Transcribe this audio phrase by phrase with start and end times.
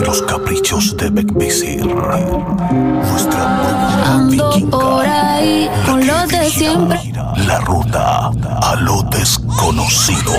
[0.00, 1.84] y los caprichos de Beckvisir.
[1.86, 4.78] Nuestra bruja Ando vikinga.
[4.78, 7.00] por ahí con los de siempre.
[7.46, 10.32] La ruta a lo desconocido.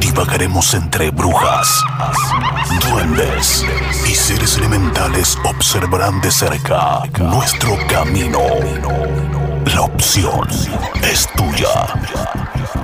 [0.00, 1.82] Divagaremos entre brujas,
[2.90, 3.64] duendes
[4.08, 8.40] y seres elementales observarán de cerca nuestro camino.
[9.66, 10.48] La opción
[11.02, 11.68] es tuya.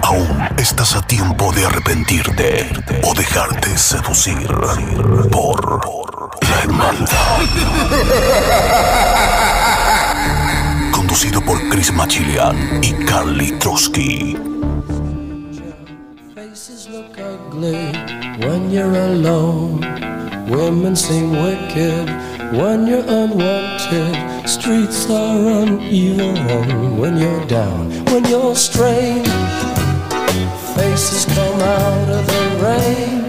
[0.03, 2.71] Aún estás a tiempo de arrepentirte
[3.03, 4.47] o dejarte seducir
[5.31, 5.81] por
[6.49, 7.41] la hermandad.
[10.93, 14.37] Conducido por Chris Machilian y Carly Trotsky.
[16.35, 17.93] Faces look ugly
[18.47, 19.81] when you're alone.
[20.49, 22.09] Women seem wicked
[22.53, 24.38] when you're unwanted.
[24.49, 29.29] Streets are uneven when you're down, when you're strange.
[30.75, 33.29] Faces come out of the rain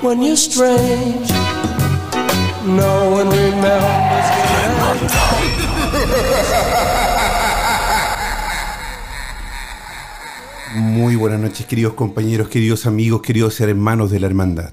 [0.00, 1.28] when you're strange.
[2.64, 4.26] No one remembers.
[10.76, 14.70] Muy buenas noches, queridos compañeros, queridos amigos, queridos hermanos de la hermandad.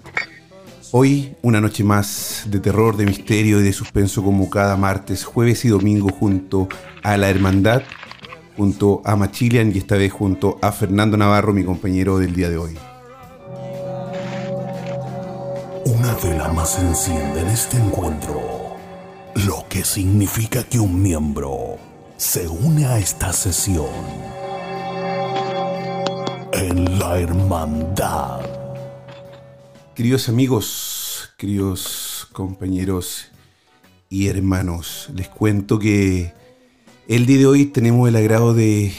[0.92, 5.66] Hoy una noche más de terror, de misterio y de suspenso como cada martes, jueves
[5.66, 6.68] y domingo junto
[7.04, 7.82] a la hermandad,
[8.56, 12.58] junto a Machilian y esta vez junto a Fernando Navarro, mi compañero del día de
[12.58, 12.78] hoy.
[15.86, 18.42] Una vela más enciende en este encuentro,
[19.46, 21.78] lo que significa que un miembro
[22.18, 23.86] se une a esta sesión
[26.54, 28.45] en la hermandad.
[29.96, 33.30] Queridos amigos, queridos compañeros
[34.10, 36.34] y hermanos, les cuento que
[37.08, 38.92] el día de hoy tenemos el agrado de,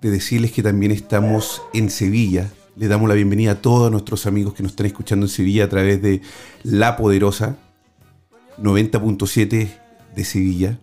[0.00, 2.52] de decirles que también estamos en Sevilla.
[2.76, 5.68] Le damos la bienvenida a todos nuestros amigos que nos están escuchando en Sevilla a
[5.68, 6.22] través de
[6.62, 7.56] La Poderosa
[8.62, 9.68] 90.7
[10.14, 10.78] de Sevilla.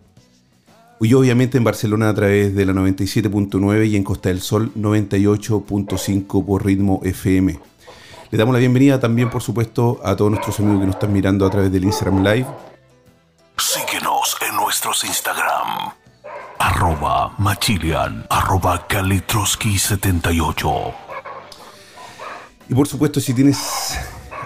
[1.00, 6.44] Y obviamente en Barcelona a través de la 97.9 y en Costa del Sol 98.5
[6.44, 7.71] por ritmo FM.
[8.32, 11.44] Le damos la bienvenida también, por supuesto, a todos nuestros amigos que nos están mirando
[11.44, 12.46] a través del Instagram Live.
[13.58, 15.92] Síguenos en nuestros Instagram.
[16.58, 20.94] Arroba Machilian, arroba Kalitroski78.
[22.70, 23.98] Y por supuesto, si tienes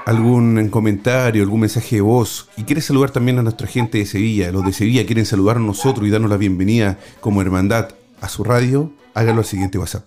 [0.04, 4.50] algún comentario, algún mensaje de voz y quieres saludar también a nuestra gente de Sevilla,
[4.50, 8.42] los de Sevilla quieren saludar a nosotros y darnos la bienvenida como hermandad a su
[8.42, 10.02] radio, hágalo al siguiente WhatsApp.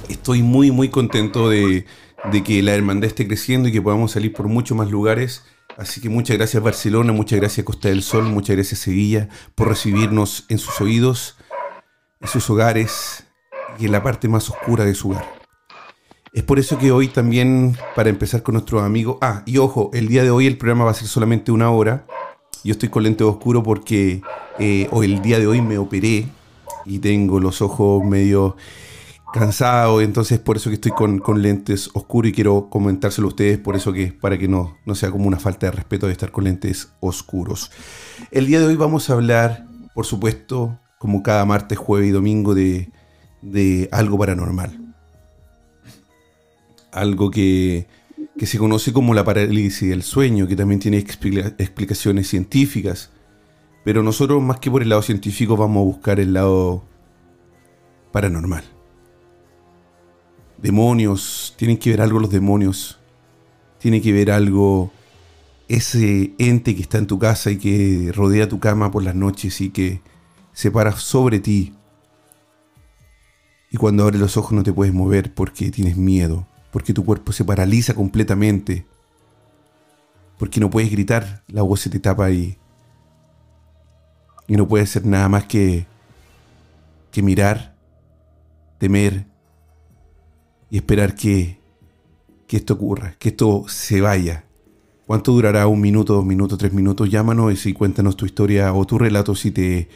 [0.08, 1.86] Estoy muy muy contento de,
[2.30, 5.44] de que la hermandad esté creciendo y que podamos salir por muchos más lugares.
[5.76, 10.46] Así que muchas gracias Barcelona, muchas gracias Costa del Sol, muchas gracias Sevilla por recibirnos
[10.48, 11.36] en sus oídos,
[12.20, 13.24] en sus hogares
[13.78, 15.26] y en la parte más oscura de su hogar.
[16.32, 19.18] Es por eso que hoy también, para empezar con nuestros amigos...
[19.20, 22.06] Ah, y ojo, el día de hoy el programa va a ser solamente una hora.
[22.64, 24.22] Yo estoy con lente oscuro porque
[24.58, 26.26] eh, hoy, el día de hoy me operé
[26.86, 28.56] y tengo los ojos medio
[29.34, 33.58] cansado, entonces por eso que estoy con, con lentes oscuros y quiero comentárselo a ustedes,
[33.58, 36.30] por eso que para que no, no sea como una falta de respeto de estar
[36.30, 37.70] con lentes oscuros.
[38.30, 42.54] El día de hoy vamos a hablar, por supuesto, como cada martes, jueves y domingo,
[42.54, 42.90] de,
[43.42, 44.94] de algo paranormal.
[46.92, 47.88] Algo que,
[48.38, 53.10] que se conoce como la parálisis del sueño, que también tiene explica- explicaciones científicas.
[53.84, 56.84] Pero nosotros, más que por el lado científico, vamos a buscar el lado
[58.12, 58.64] paranormal
[60.64, 62.98] demonios, tienen que ver algo los demonios,
[63.78, 64.90] tiene que ver algo
[65.68, 69.60] ese ente que está en tu casa y que rodea tu cama por las noches
[69.60, 70.00] y que
[70.54, 71.74] se para sobre ti.
[73.70, 77.30] Y cuando abres los ojos no te puedes mover porque tienes miedo, porque tu cuerpo
[77.30, 78.84] se paraliza completamente,
[80.36, 82.58] porque no puedes gritar, la voz se te tapa y,
[84.48, 85.86] y no puedes hacer nada más que,
[87.12, 87.76] que mirar,
[88.78, 89.24] temer
[90.68, 91.60] y esperar que,
[92.48, 94.44] que esto ocurra, que esto se vaya.
[95.06, 95.68] ¿Cuánto durará?
[95.68, 97.08] ¿Un minuto, dos minutos, tres minutos?
[97.08, 99.88] Llámanos y cuéntanos tu historia o tu relato si te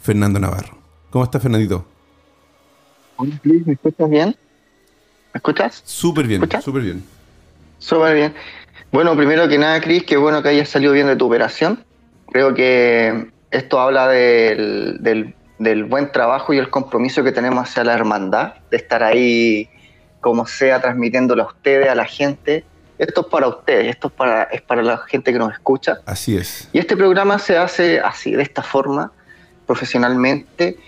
[0.00, 0.78] Fernando Navarro.
[1.10, 1.84] ¿Cómo estás, Fernandito?
[3.16, 4.28] Hola, Luis, ¿me escuchas bien?
[4.28, 5.82] ¿Me escuchas?
[5.84, 7.02] Súper bien, súper bien.
[7.80, 8.34] Súper bien.
[8.92, 11.84] Bueno, primero que nada, Cris, qué bueno que hayas salido bien de tu operación.
[12.30, 17.84] Creo que esto habla del, del, del buen trabajo y el compromiso que tenemos hacia
[17.84, 19.68] la hermandad, de estar ahí
[20.20, 22.64] como sea, transmitiéndolo a ustedes, a la gente.
[22.98, 25.98] Esto es para ustedes, esto es para, es para la gente que nos escucha.
[26.06, 26.68] Así es.
[26.72, 29.12] Y este programa se hace así, de esta forma,
[29.66, 30.78] profesionalmente.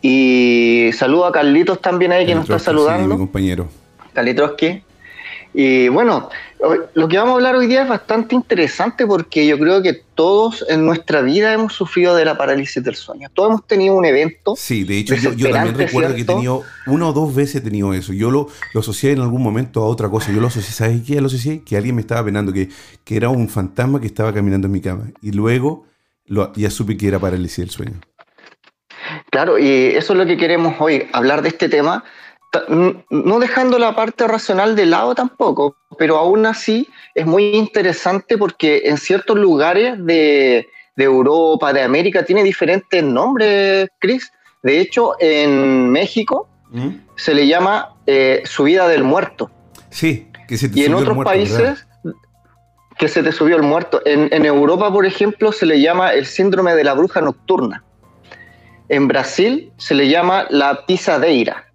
[0.00, 3.18] Y saludo a Carlitos también ahí que nos está Trotsky, sí, mi saludando.
[3.18, 3.68] compañero.
[4.12, 4.82] Kalitrowski.
[5.58, 6.28] Y bueno,
[6.92, 10.62] lo que vamos a hablar hoy día es bastante interesante porque yo creo que todos
[10.68, 13.30] en nuestra vida hemos sufrido de la parálisis del sueño.
[13.32, 14.54] Todos hemos tenido un evento.
[14.54, 17.60] Sí, de hecho yo, yo también recuerdo que he tenido una o dos veces he
[17.62, 18.12] tenido eso.
[18.12, 20.30] Yo lo, lo asocié en algún momento a otra cosa.
[20.30, 21.18] Yo lo asocié, ¿sabes qué?
[21.22, 22.68] Lo asocié que alguien me estaba penando, que,
[23.02, 25.04] que era un fantasma que estaba caminando en mi cama.
[25.22, 25.86] Y luego
[26.26, 27.98] lo- ya supe que era parálisis del sueño.
[29.30, 32.04] Claro, y eso es lo que queremos hoy, hablar de este tema,
[32.68, 38.82] no dejando la parte racional de lado tampoco, pero aún así es muy interesante porque
[38.84, 44.30] en ciertos lugares de, de Europa, de América, tiene diferentes nombres, Chris.
[44.62, 46.88] De hecho, en México ¿Mm?
[47.16, 49.50] se le llama eh, subida del muerto.
[49.90, 51.58] Sí, que se te Y en otros muerto, países
[52.02, 52.20] ¿verdad?
[52.98, 54.00] que se te subió el muerto.
[54.04, 57.84] En, en Europa, por ejemplo, se le llama el síndrome de la bruja nocturna.
[58.88, 61.65] En Brasil se le llama la pisadeira.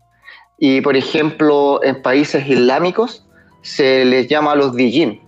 [0.64, 3.26] Y, por ejemplo, en países islámicos
[3.64, 5.20] se les llama a los dijin,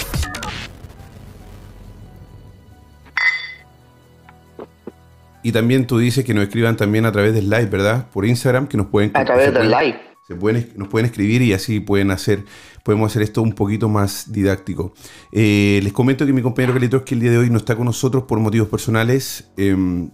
[5.49, 8.11] Y también tú dices que nos escriban también a través del live, ¿verdad?
[8.11, 9.12] Por Instagram, que nos pueden...
[9.15, 9.99] a través del live.
[10.27, 12.45] Se pueden, nos pueden escribir y así pueden hacer,
[12.83, 14.93] podemos hacer esto un poquito más didáctico.
[15.33, 18.25] Eh, les comento que mi compañero Kalitrowski el día de hoy no está con nosotros
[18.25, 19.49] por motivos personales.
[19.56, 20.11] Em,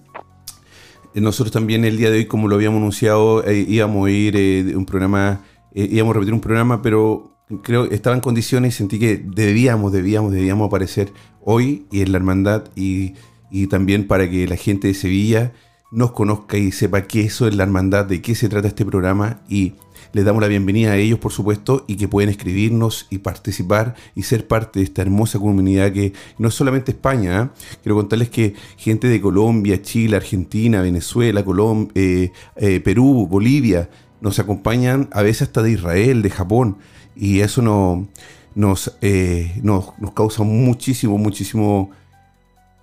[1.17, 4.77] nosotros también el día de hoy, como lo habíamos anunciado, eh, íbamos a ir eh,
[4.77, 5.41] un programa,
[5.75, 7.33] íbamos a repetir un programa, pero
[7.65, 12.13] creo que estaba en condiciones y sentí que debíamos, debíamos, debíamos aparecer hoy y en
[12.13, 13.15] la hermandad y,
[13.51, 15.53] y también para que la gente de Sevilla
[15.91, 19.43] nos conozca y sepa qué eso es la hermandad, de qué se trata este programa
[19.49, 19.75] y
[20.13, 24.23] les damos la bienvenida a ellos, por supuesto, y que pueden escribirnos y participar y
[24.23, 27.43] ser parte de esta hermosa comunidad que no es solamente España.
[27.43, 27.77] ¿eh?
[27.83, 33.89] Quiero contarles que gente de Colombia, Chile, Argentina, Venezuela, Colom- eh, eh, Perú, Bolivia,
[34.21, 36.79] nos acompañan a veces hasta de Israel, de Japón,
[37.17, 38.09] y eso no,
[38.55, 41.91] nos, eh, nos, nos causa muchísimo, muchísimo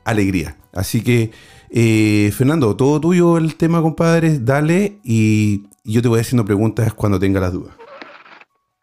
[0.03, 0.55] alegría.
[0.73, 1.31] Así que,
[1.69, 7.19] eh, Fernando, todo tuyo el tema, compadre, dale y yo te voy haciendo preguntas cuando
[7.19, 7.75] tenga las dudas.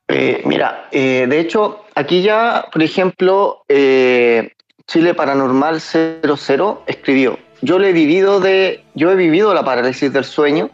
[0.09, 7.91] Eh, mira, eh, de hecho, aquí ya, por ejemplo, Chile Paranormal 00 escribió, yo le
[7.91, 10.71] he vivido de, yo he vivido la parálisis del sueño,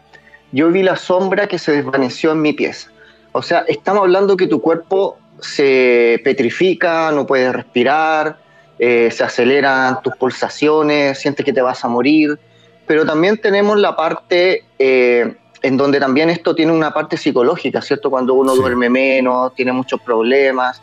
[0.51, 2.89] yo vi la sombra que se desvaneció en mi pieza.
[3.33, 8.37] O sea, estamos hablando que tu cuerpo se petrifica, no puedes respirar,
[8.79, 12.37] eh, se aceleran tus pulsaciones, sientes que te vas a morir,
[12.85, 18.09] pero también tenemos la parte eh, en donde también esto tiene una parte psicológica, ¿cierto?
[18.11, 18.59] Cuando uno Sí.
[18.59, 20.81] duerme menos, tiene muchos problemas.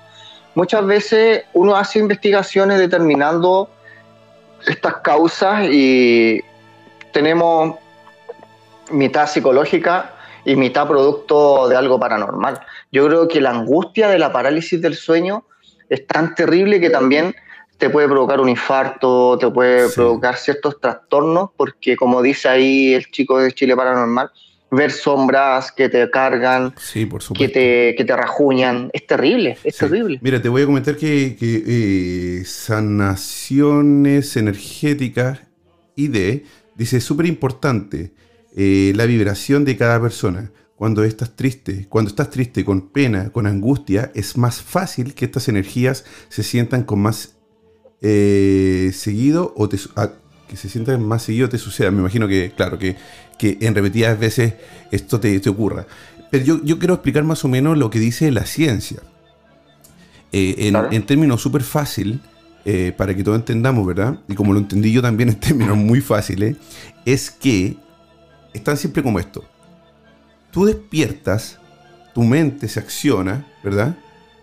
[0.54, 3.70] Muchas veces uno hace investigaciones determinando
[4.66, 6.40] estas causas y
[7.12, 7.76] tenemos
[8.90, 10.12] mitad psicológica
[10.44, 12.60] y mitad producto de algo paranormal.
[12.90, 15.44] Yo creo que la angustia de la parálisis del sueño
[15.88, 17.34] es tan terrible que también
[17.82, 19.94] te puede provocar un infarto, te puede Sí.
[19.96, 24.30] provocar ciertos trastornos, porque como dice ahí el chico de Chile Paranormal,
[24.70, 29.74] ver sombras que te cargan, Sí, por que te, que te rajuñan, es terrible, es
[29.74, 29.80] Sí.
[29.80, 30.20] terrible.
[30.22, 35.40] Mira, te voy a comentar que, que, eh, sanaciones energéticas
[35.96, 36.42] ID
[36.76, 38.12] dice súper importante
[38.56, 40.52] eh, la vibración de cada persona.
[40.76, 45.48] Cuando estás triste, cuando estás triste con pena, con angustia, es más fácil que estas
[45.48, 47.34] energías se sientan con más
[48.02, 50.10] eh, seguido o te, ah,
[50.48, 51.90] que se sientan más seguido te suceda.
[51.90, 52.96] Me imagino que, claro, que,
[53.38, 54.54] que en repetidas veces
[54.90, 55.86] esto te, te ocurra.
[56.30, 59.00] Pero yo, yo quiero explicar más o menos lo que dice la ciencia.
[60.32, 60.88] Eh, en, Claro.
[60.90, 62.20] en términos súper fácil,
[62.64, 64.18] eh, para que todos entendamos, ¿verdad?
[64.28, 66.56] Y como lo entendí yo también en términos muy fáciles,
[67.04, 67.76] es que
[68.54, 69.44] están siempre como esto.
[70.50, 71.58] Tú despiertas,
[72.14, 73.96] tu mente se acciona, ¿verdad?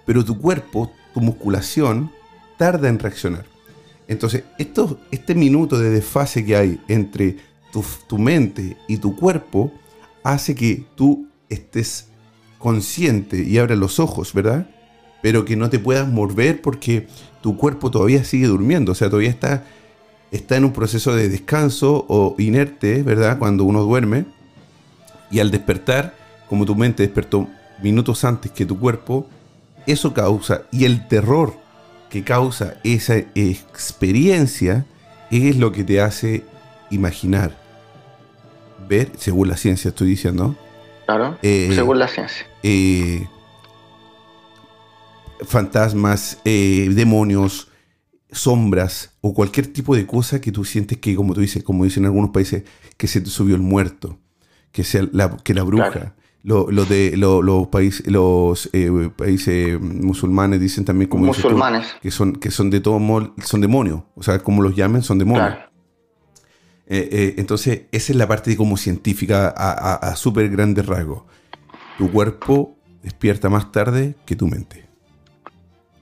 [0.06, 2.12] Pero tu cuerpo, tu musculación,
[2.60, 3.46] tarda en reaccionar.
[4.08, 7.38] Entonces, esto, este minuto de desfase que hay entre
[8.08, 9.72] tu, mente y tu cuerpo
[10.24, 12.10] hace que tú estés
[12.60, 14.70] consciente y abras los ojos, ¿verdad?
[15.22, 17.08] pero que no te puedas mover porque
[17.42, 19.66] tu cuerpo todavía sigue durmiendo, o sea, todavía está,
[20.32, 23.38] está en un proceso de descanso o inerte, ¿verdad?
[23.38, 24.26] Cuando uno duerme.
[25.32, 26.16] Y al despertar,
[26.48, 27.48] como tu mente despertó
[27.84, 29.28] minutos antes que tu cuerpo,
[29.86, 31.54] eso causa, y el terror
[32.10, 34.86] que causa esa experiencia
[35.32, 36.44] es lo que te hace
[36.90, 37.56] imaginar,
[38.88, 40.56] ver, según la ciencia estoy diciendo.
[41.06, 42.48] Claro, Eh, según la ciencia.
[42.64, 43.28] eh,
[45.42, 47.68] fantasmas, eh, demonios,
[48.32, 52.04] sombras o cualquier tipo de cosa que tú sientes que, como tú dices, como dicen
[52.04, 52.64] en algunos países,
[52.98, 54.20] que se te subió el muerto,
[54.72, 55.92] que sea la, que la bruja.
[55.92, 56.14] Claro.
[56.44, 61.88] Lo- lo de, lo- los países, los eh, países musulmanes dicen también como tú, Musulmanes.
[62.02, 65.20] que son que son de todo modo, son demonios, o sea, como los llamen, son
[65.20, 65.50] demonios.
[65.50, 65.70] Claro.
[66.88, 71.24] Eh, eh, entonces, esa es la parte como científica a, a, a súper grandes rasgos.
[71.98, 74.88] Tu cuerpo despierta más tarde que tu mente.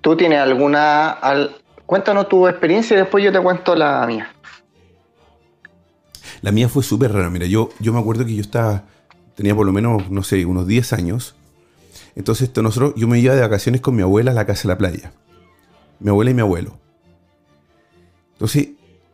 [0.02, 1.10] ¿Tú tienes alguna...
[1.10, 4.30] al- Cuéntanos tu experiencia y después yo te cuento la mía.
[6.42, 7.30] La mía fue súper rara.
[7.30, 8.84] Mira, yo, yo me acuerdo que yo estaba,
[9.38, 11.36] tenía por lo menos, no sé, unos 10 años.
[12.16, 14.78] Entonces, nosotros, yo me iba de vacaciones con mi abuela a la casa de la
[14.80, 15.14] playa.
[16.00, 16.78] Mi abuela y mi abuelo.
[18.34, 18.70] Entonces,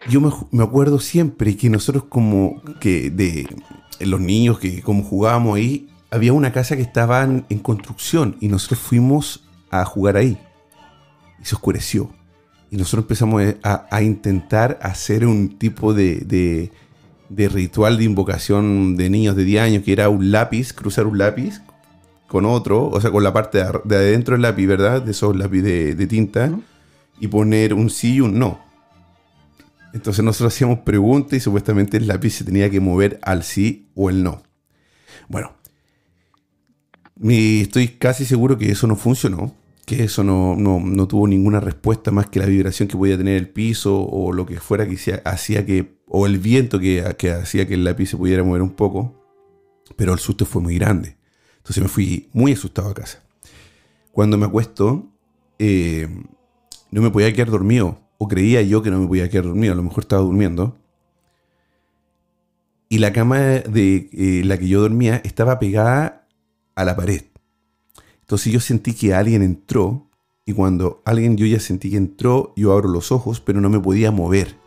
[0.10, 3.48] yo me, me acuerdo siempre que nosotros como que de
[4.00, 8.80] los niños que como jugábamos ahí, había una casa que estaba en, construcción y nosotros
[8.80, 10.38] fuimos a jugar ahí.
[11.42, 12.10] Y se oscureció.
[12.72, 16.72] Y nosotros empezamos a, a intentar hacer un tipo de, de-
[17.36, 21.18] de ritual de invocación de niños de 10 años, que era un lápiz, cruzar un
[21.18, 21.62] lápiz
[22.28, 25.02] con otro, o sea, con la parte de, adentro del lápiz, ¿verdad?
[25.02, 26.52] De esos lápiz de, de tinta,
[27.20, 28.60] y poner un sí y un no.
[29.94, 34.10] Entonces nosotros hacíamos preguntas y supuestamente el lápiz se tenía que mover al sí o
[34.10, 34.42] el no.
[35.30, 35.54] Bueno,
[37.30, 39.54] estoy casi seguro que eso no funcionó,
[39.86, 43.38] que eso no, no- no tuvo ninguna respuesta más que la vibración que podía tener
[43.38, 47.74] el piso o lo que fuera que hacía que, o el viento que, hacía que
[47.74, 49.16] el lápiz se pudiera mover un poco,
[49.96, 51.18] pero el susto fue muy grande.
[51.58, 53.24] Entonces me fui muy asustado a casa.
[54.12, 55.10] Cuando me acuesto,
[55.58, 56.08] eh,
[56.92, 59.76] no me podía quedar dormido, o creía yo que no me podía quedar dormido, a
[59.76, 60.78] lo mejor estaba durmiendo.
[62.90, 66.28] Y la cama de eh, la que yo dormía estaba pegada
[66.76, 67.24] a la pared.
[68.20, 70.12] Entonces yo sentí que alguien entró
[70.46, 73.80] y cuando alguien yo ya sentí que entró, yo abro los ojos, pero no me
[73.80, 74.62] podía mover.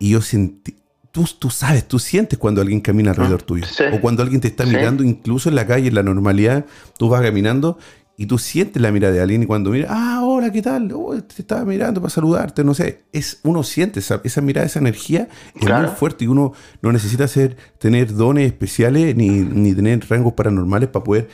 [0.00, 0.74] Y yo sentí,
[1.12, 3.64] tú, tú sabes, tú sientes cuando alguien camina alrededor tuyo.
[3.66, 3.84] Sí.
[3.92, 4.70] O cuando alguien te está Sí.
[4.74, 6.64] mirando, incluso en la calle, en la normalidad,
[6.98, 7.78] tú vas caminando
[8.16, 10.90] y tú sientes la mirada de alguien y cuando mira, ah, hola, ¿qué tal?
[10.92, 13.04] Oh, te estaba mirando para saludarte, no sé.
[13.12, 15.88] Es, uno siente esa, esa mirada, esa energía es Claro.
[15.88, 16.52] muy fuerte y uno
[16.82, 21.28] no necesita ser, tener dones especiales ni, ni tener rangos paranormales para poder,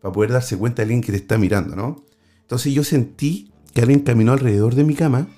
[0.00, 2.04] para poder darse cuenta de alguien que te está mirando, ¿no?
[2.42, 5.28] Entonces yo sentí que alguien caminó alrededor de mi cama,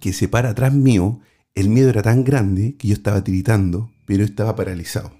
[0.00, 1.20] que se para atrás mío,
[1.54, 5.12] el miedo era tan grande que yo estaba tiritando, pero estaba paralizado,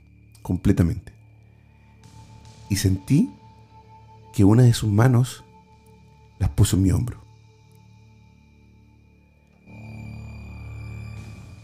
[0.42, 1.12] completamente.
[2.68, 3.30] Y sentí
[4.34, 5.44] que una de sus manos
[6.40, 7.22] las puso en mi hombro.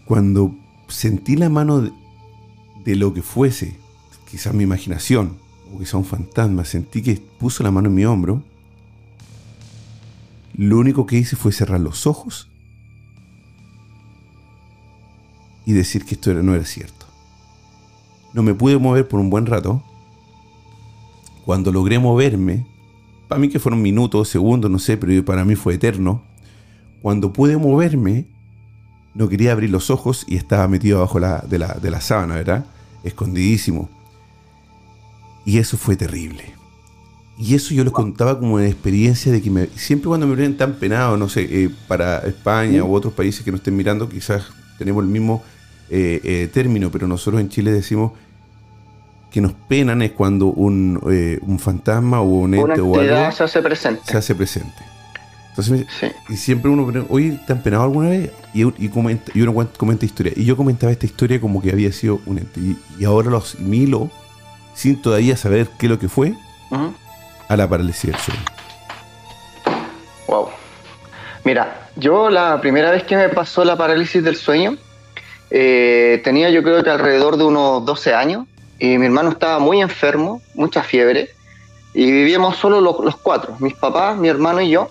[0.04, 0.54] Cuando
[0.88, 1.92] sentí la mano de,
[2.84, 3.76] de lo que fuese,
[4.30, 5.38] quizás mi imaginación,
[5.74, 8.44] o quizás un fantasma, sentí que puso la mano en mi hombro,
[10.54, 12.49] lo único que hice fue cerrar los ojos
[15.70, 17.06] y decir que esto no era cierto.
[18.32, 19.82] No me pude mover por un buen rato.
[21.44, 22.66] Cuando logré moverme,
[23.28, 26.22] para mí que fueron minutos, segundos, no sé, pero para mí fue eterno.
[27.02, 28.26] Cuando pude moverme,
[29.14, 32.34] no quería abrir los ojos y estaba metido abajo la- de, la, de la sábana,
[32.36, 32.66] ¿verdad?
[33.02, 33.88] Escondidísimo.
[35.44, 36.44] Y eso fue terrible.
[37.38, 40.56] Y eso yo les contaba como una experiencia de que me- siempre cuando me ven
[40.56, 44.44] tan penado, no sé, eh, para España u otros países que nos estén mirando, quizás
[44.78, 45.42] tenemos el mismo
[45.90, 48.12] eh, eh, término, pero nosotros en Chile decimos
[49.30, 53.44] que nos penan es cuando un, eh, un fantasma o un ente o algo se
[53.44, 54.02] hace presente.
[54.04, 54.82] se hace presente.
[55.50, 56.06] Entonces, Sí.
[56.28, 58.30] y siempre uno pregunta, oye, ¿te han penado alguna vez?
[58.54, 60.32] Y, y, comenta, y uno cuenta- comenta historia.
[60.36, 62.60] Y yo comentaba esta historia como que había sido un ente.
[62.60, 64.10] Y, y ahora lo asimilo,
[64.74, 66.34] sin todavía saber qué es lo que fue,
[67.48, 68.40] a la parálisis del sueño.
[70.28, 70.48] Wow.
[71.44, 74.76] Mira, yo la primera vez que me pasó la parálisis del sueño,
[75.50, 78.46] eh, tenía yo creo que alrededor de unos 12 años
[78.78, 81.30] y mi hermano estaba muy enfermo, mucha fiebre
[81.92, 84.88] y vivíamos solo los, cuatro, mis papás, mi hermano y yo.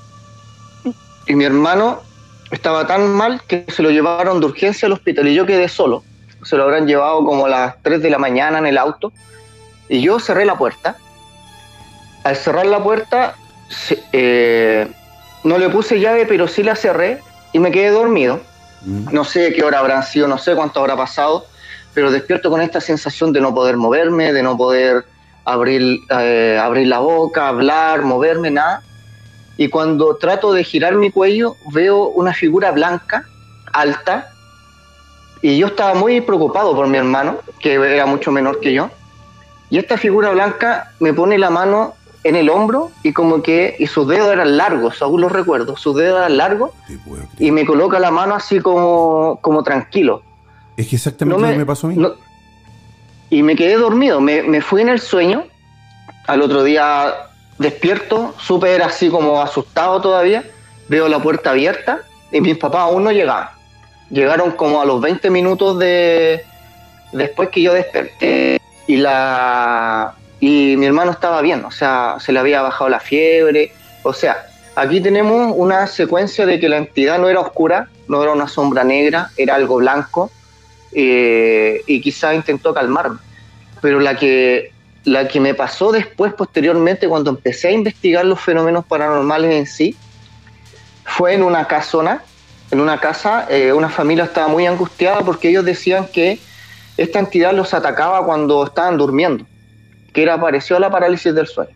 [1.28, 2.02] Y mi hermano
[2.52, 6.04] estaba tan mal que se lo llevaron de urgencia al hospital y yo quedé solo.
[6.44, 9.14] Se lo habrán llevado como a las 3 de la mañana en el auto
[9.88, 10.98] y yo cerré la puerta.
[12.24, 13.36] Al cerrar la puerta
[14.12, 14.88] eh,
[15.44, 17.20] no le puse llave, pero sí la cerré
[17.54, 18.42] y me quedé dormido.
[18.82, 19.14] Mm.
[19.14, 21.46] No sé qué hora habrán sido, no sé cuánto habrá pasado,
[21.94, 25.06] pero despierto con esta sensación de no poder moverme, de no poder
[25.46, 28.82] abrir, eh, abrir la boca, hablar, moverme, nada.
[29.58, 33.26] Y cuando trato de girar mi cuello, veo una figura blanca,
[33.74, 34.32] alta,
[35.42, 38.90] y yo estaba muy preocupado por mi hermano, que era mucho menor que yo.
[39.70, 43.88] Y esta figura blanca me pone la mano en el hombro y como que, y
[43.88, 46.72] sus dedos eran largos, aún los recuerdo, sus dedos eran largos
[47.40, 50.22] y me coloca la mano así como, como tranquilo.
[50.76, 51.96] Es que exactamente No lo que me pasó a mí.
[51.98, 52.14] no-
[53.30, 55.46] y me quedé dormido, me, me fui en el sueño.
[56.28, 57.14] Al otro día
[57.58, 60.44] despierto, súper así como asustado todavía.
[60.88, 62.00] Veo la puerta abierta
[62.32, 63.50] y mis papás aún no llegaban.
[64.10, 66.44] Llegaron como a los 20 minutos de
[67.12, 72.40] después que yo desperté y la y mi hermano estaba bien, o sea, se le
[72.40, 73.72] había bajado la fiebre,
[74.04, 78.32] o sea, aquí tenemos una secuencia de que la entidad no era oscura, no era
[78.32, 80.32] una sombra negra, era algo blanco
[80.92, 83.20] eh, y quizá intentó calmarme.
[83.82, 84.72] Pero la que,
[85.04, 89.96] la que me pasó después, posteriormente, cuando empecé a investigar los fenómenos paranormales en sí,
[91.06, 92.24] fue en una casona,
[92.72, 96.40] en una casa, eh, una familia estaba muy angustiada porque ellos decían que
[96.98, 99.46] esta entidad los atacaba cuando estaban durmiendo,
[100.12, 101.76] que era parecido a la parálisis del sueño.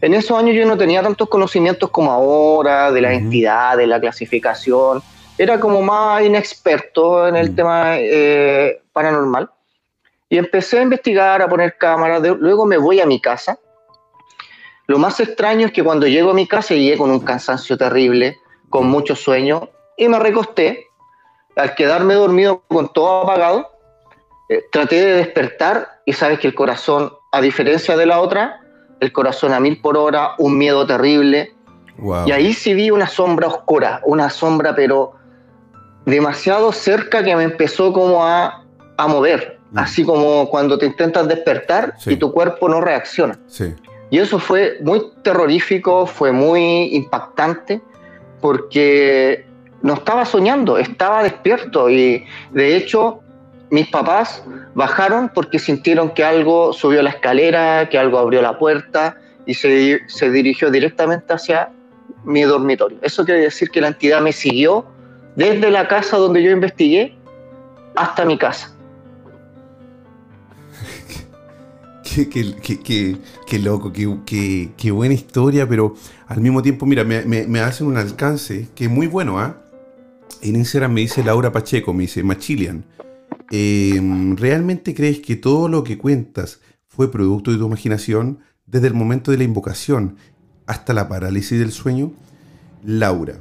[0.00, 4.00] En esos años yo no tenía tantos conocimientos como ahora, de la entidad, de la
[4.00, 5.02] clasificación,
[5.36, 9.50] era como más inexperto en el tema eh, paranormal.
[10.28, 13.58] Y empecé a investigar, a poner cámaras, de- luego me voy a mi casa.
[14.86, 18.36] Lo más extraño es que cuando llego a mi casa llegué con un cansancio terrible,
[18.68, 20.86] con mucho sueño, y me recosté.
[21.56, 23.68] Al quedarme dormido con todo apagado,
[24.48, 28.60] eh, traté de despertar y sabes que el corazón, a diferencia de la otra,
[29.00, 31.52] el corazón a mil por hora, un miedo terrible,
[31.98, 32.28] Wow.
[32.28, 35.14] y ahí sí vi una sombra oscura, una sombra pero
[36.06, 38.64] demasiado cerca que me empezó como a,
[38.96, 39.78] a mover, Mm.
[39.78, 42.12] así como cuando te intentas despertar Sí.
[42.14, 43.38] y tu cuerpo no reacciona.
[43.48, 43.74] Sí.
[44.10, 47.82] Y eso fue muy terrorífico, fue muy impactante,
[48.40, 49.44] porque
[49.82, 53.20] no estaba soñando, estaba despierto y de hecho
[53.70, 54.42] mis papás
[54.74, 60.00] bajaron porque sintieron que algo subió la escalera, que algo abrió la puerta y se,
[60.08, 61.70] se dirigió directamente hacia
[62.24, 62.98] mi dormitorio.
[63.02, 64.86] Eso quiere decir que la entidad me siguió
[65.36, 67.14] desde la casa donde yo investigué
[67.94, 68.74] hasta mi casa.
[72.02, 75.94] Qué, qué- qué- qué- loco, qué, buena historia, pero
[76.26, 79.56] al mismo tiempo, mira, me, me- hacen un alcance que es muy bueno, ¿ah?
[80.42, 82.84] En Instagram me dice Laura Pacheco, me dice Machilian.
[83.50, 84.00] Eh,
[84.36, 89.30] ¿Realmente crees que todo lo que cuentas fue producto de tu imaginación desde el momento
[89.30, 90.16] de la invocación
[90.66, 92.12] hasta la parálisis del sueño?
[92.84, 93.34] Laura,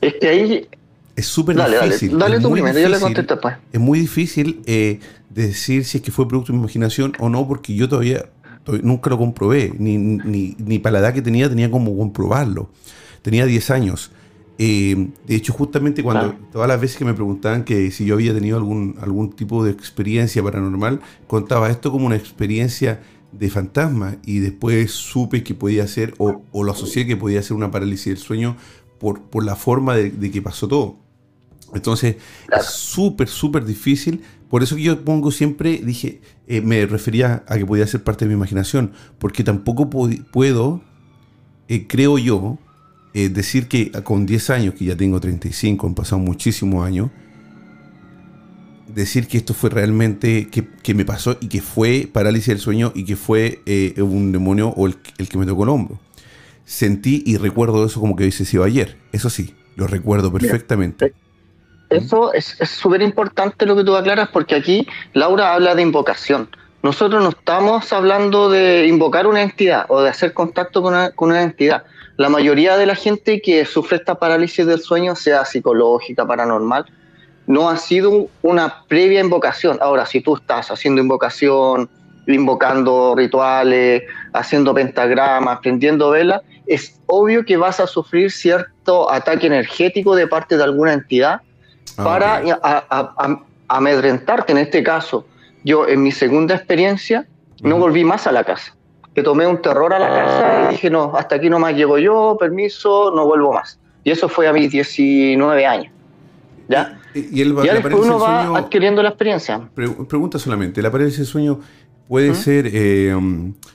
[0.00, 0.68] Es que ahí,
[1.16, 2.18] es súper dale, dale, difícil.
[2.18, 3.00] dale tú primero, yo le difícil.
[3.00, 3.40] contesto
[3.72, 7.46] es muy difícil eh, decir si es que fue producto de mi imaginación o no,
[7.48, 8.26] porque yo todavía,
[8.64, 12.70] to- nunca lo comprobé, ni, ni, ni para la edad que tenía tenía como comprobarlo.
[13.22, 14.10] Tenía 10 años.
[14.58, 18.32] Eh, de hecho, justamente cuando todas las veces que me preguntaban que si yo había
[18.32, 24.38] tenido algún, algún tipo de experiencia paranormal, contaba esto como una experiencia de fantasma y
[24.38, 28.16] después supe que podía ser, o, o lo asocié que podía ser una parálisis del
[28.18, 28.56] sueño
[28.98, 30.96] por, por la forma de, de que pasó todo.
[31.74, 32.16] Entonces,
[32.46, 32.62] Claro.
[32.62, 34.22] es súper, súper difícil.
[34.48, 38.24] Por eso que yo pongo siempre, dije, eh, me refería a que podía ser parte
[38.24, 40.80] de mi imaginación, porque tampoco puedo,
[41.68, 42.58] eh, creo yo,
[43.18, 47.08] eh, decir que con 10 años, que ya tengo 35, han pasado muchísimos años,
[48.88, 52.92] decir que esto fue realmente, que, que me pasó y que fue parálisis del sueño
[52.94, 55.98] y que fue eh, un demonio o el, el que me tocó el hombro.
[56.66, 58.98] Sentí y recuerdo eso como que hubiese sido ayer.
[59.12, 61.14] Eso sí, lo recuerdo perfectamente.
[61.88, 66.50] Eso es es súper importante lo que tú aclaras porque aquí Laura habla de invocación.
[66.82, 71.30] Nosotros no estamos hablando de invocar una entidad o de hacer contacto con una, con
[71.30, 71.84] una entidad.
[72.16, 76.86] La mayoría de la gente que sufre esta parálisis del sueño, sea psicológica, paranormal,
[77.46, 79.78] no ha sido una previa invocación.
[79.80, 81.88] Ahora, si tú estás haciendo invocación,
[82.26, 84.02] invocando rituales,
[84.32, 90.56] haciendo pentagramas, prendiendo velas, es obvio que vas a sufrir cierto ataque energético de parte
[90.56, 91.40] de alguna entidad
[91.98, 92.60] Ah, para ok.
[92.62, 94.52] a- a- a- amedrentarte.
[94.52, 95.24] En este caso,
[95.64, 97.26] yo en mi segunda experiencia
[97.62, 98.74] no volví más a la casa.
[99.16, 102.36] Que tomé un terror a la casa y dije, no, hasta aquí nomás llego yo,
[102.38, 103.78] permiso, no vuelvo más.
[104.04, 105.90] Y eso fue a mis 19 años.
[106.68, 107.00] ¿Ya?
[107.14, 109.68] Y, y el, Ya después uno va sueño- adquiriendo la experiencia.
[109.74, 111.60] Pre- pregunta solamente, ¿la parálisis del sueño
[112.08, 113.16] puede ser, eh,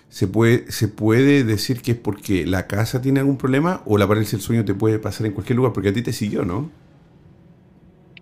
[0.10, 4.08] se, puede, se puede decir que es porque la casa tiene algún problema o la
[4.08, 6.70] parálisis del sueño te puede pasar en cualquier lugar, porque a ti te siguió, ¿no?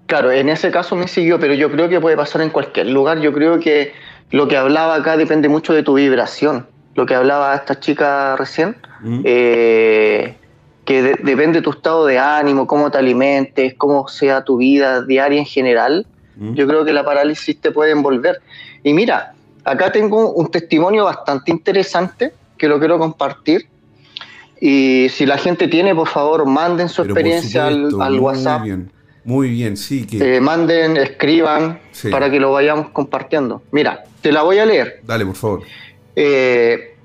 [0.06, 3.20] Claro, en ese caso me siguió, pero yo creo que puede pasar en cualquier lugar.
[3.20, 3.92] Yo creo que
[4.32, 6.66] lo que hablaba acá depende mucho de tu vibración.
[7.00, 9.22] Lo que hablaba esta chica recién, Mm.
[9.24, 10.36] eh,
[10.84, 15.02] que de- depende de tu estado de ánimo, cómo te alimentes, cómo sea tu vida
[15.04, 16.06] diaria en general.
[16.36, 16.56] Mm.
[16.56, 18.42] Yo creo que la parálisis te puede envolver.
[18.84, 19.32] Y mira,
[19.64, 23.68] acá tengo un testimonio bastante interesante que lo quiero compartir.
[24.60, 28.20] Y si la gente tiene, por favor, manden su Pero experiencia al, supuesto, al muy
[28.20, 28.64] WhatsApp.
[28.64, 28.92] bien,
[29.24, 30.36] muy bien, sí, que...
[30.36, 32.10] Eh, manden, escriban Sí.
[32.10, 33.62] para que lo vayamos compartiendo.
[33.72, 35.00] Mira, te la voy a leer.
[35.04, 35.62] Dale, por favor.
[36.22, 36.98] Eh,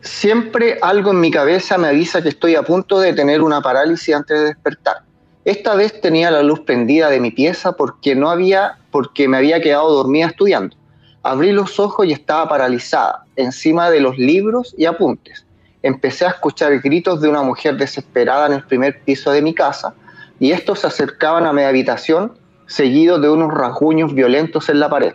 [0.00, 4.12] siempre algo en mi cabeza me avisa que estoy a punto de tener una parálisis
[4.12, 5.02] antes de despertar.
[5.44, 9.60] Esta vez tenía la luz prendida de mi pieza porque no había, porque me había
[9.60, 10.76] quedado dormida estudiando.
[11.22, 15.46] Abrí los ojos y estaba paralizada, encima de los libros y apuntes.
[15.84, 19.94] Empecé a escuchar gritos de una mujer desesperada en el primer piso de mi casa
[20.40, 25.14] y estos se acercaban a mi habitación seguidos de unos rasguños violentos en la pared.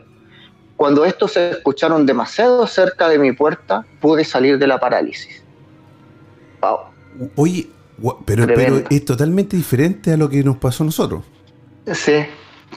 [0.81, 5.43] Cuando estos se escucharon demasiado cerca de mi puerta, pude salir de la parálisis.
[6.59, 6.77] Wow.
[7.35, 7.69] Oye,
[8.25, 11.21] pero, es totalmente diferente a lo que nos pasó a nosotros.
[11.93, 12.25] Sí,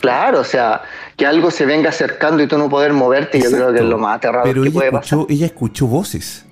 [0.03, 0.83] claro, o sea,
[1.17, 3.97] que algo se venga acercando y tú no poder moverte, yo creo que es lo
[3.97, 5.05] más aterrador Pero que ella puede pasar.
[5.21, 6.45] escuchó, ella escuchó voces.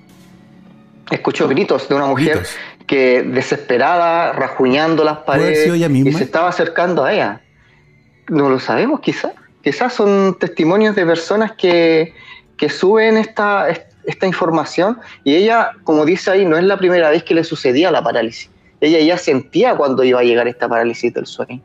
[1.11, 2.55] Escuchó gritos de una mujer Gritos.
[2.87, 6.09] que desesperada, rajuñando las ¿Puede haber paredes sido ella misma?
[6.09, 7.41] y se estaba acercando a ella.
[8.27, 9.33] No lo sabemos, quizás.
[9.63, 12.13] Quizás son testimonios de personas que,
[12.57, 13.67] que suben esta,
[14.05, 17.89] esta información y ella, como dice ahí, no es la primera vez que le sucedía
[17.91, 18.49] la parálisis.
[18.81, 21.61] Ella ya sentía cuando iba a llegar esta parálisis del sueño.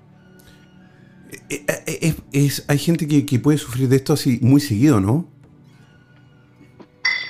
[1.50, 5.00] Eh, eh, es- es- hay gente que, que puede sufrir de esto así muy seguido,
[5.00, 5.26] ¿no?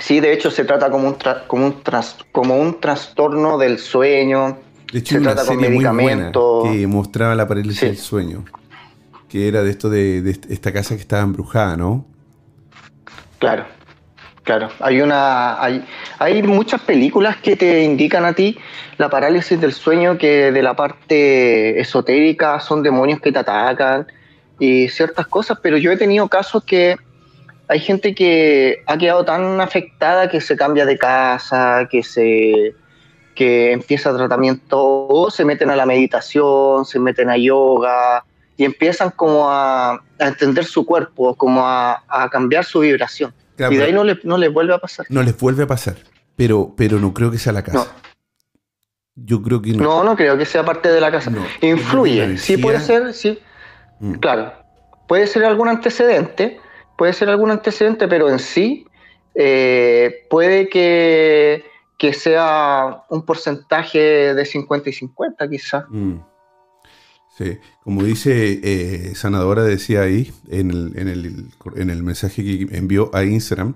[0.01, 3.79] Sí, de hecho se trata como un, tra- como un, tras- como un trastorno del
[3.79, 4.59] sueño.
[4.93, 6.65] De hecho, Se trata con serie muy buena medicamentos.
[6.69, 7.87] que mostraba la parálisis Sí.
[7.87, 8.45] del sueño.
[9.29, 12.07] Que era de esto de, esta casa que estaba embrujada, ¿no?
[13.39, 13.67] Claro,
[14.43, 14.69] claro.
[14.81, 15.85] Hay una, hay,
[16.19, 18.59] hay muchas películas que te indican a ti
[18.97, 24.07] la parálisis del sueño que de la parte esotérica son demonios que te atacan
[24.59, 26.97] y ciertas cosas, pero yo he tenido casos que
[27.69, 32.75] hay gente que ha quedado tan afectada que se cambia de casa, que se
[33.35, 38.25] que empieza tratamiento o se meten a la meditación, se meten a yoga
[38.59, 43.33] y empiezan como a, a entender su cuerpo, como a, a cambiar su vibración.
[43.57, 45.07] Claro, y de ahí no, le, no les vuelve a pasar.
[45.09, 45.97] no les vuelve a pasar.
[46.37, 47.79] Pero, pero no creo que sea la casa.
[47.79, 47.87] No.
[49.15, 49.83] Yo creo que no.
[49.83, 51.31] No, no creo que sea parte de la casa.
[51.31, 51.45] No.
[51.61, 53.39] Influye, sí puede ser, sí,
[54.01, 54.15] Mm.
[54.15, 54.53] claro.
[55.09, 56.61] Puede ser algún antecedente,
[56.97, 58.87] puede ser algún antecedente, pero en sí
[59.35, 61.65] eh, puede que,
[61.97, 65.85] que sea un porcentaje de 50 y 50 quizás.
[65.89, 66.17] Mm.
[67.39, 71.47] Sí, como dice eh, Sanadora, decía ahí en el, en, el,
[71.77, 73.75] en el mensaje que envió a Instagram,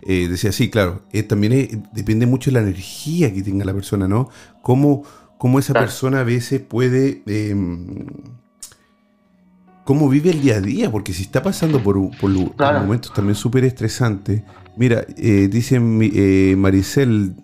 [0.00, 4.08] eh, decía, sí, claro, eh, también depende mucho de la energía que tenga la persona,
[4.08, 4.30] ¿no?
[4.62, 5.04] Cómo,
[5.36, 5.86] cómo esa Claro.
[5.88, 7.22] persona a veces puede...
[7.26, 7.54] eh,
[9.84, 12.80] cómo vive el día a día, porque si está pasando por, por Claro.
[12.80, 14.42] momentos también súper estresantes.
[14.76, 17.34] Mira, dice eh, Maricel,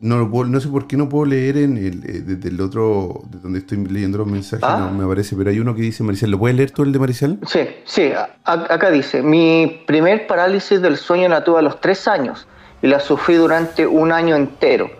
[0.00, 2.60] no, lo puedo- no sé por qué no puedo leer en el, eh, desde el
[2.60, 4.78] otro, de donde estoy leyendo los mensajes, Ah.
[4.90, 6.98] no me aparece, pero hay uno que dice Maricel, ¿lo puedes leer tú el de
[6.98, 7.38] Maricel?
[7.46, 12.08] Sí, sí, a- acá dice, mi primer parálisis del sueño la tuve a los tres
[12.08, 12.46] años
[12.82, 14.90] y la sufrí durante un año entero.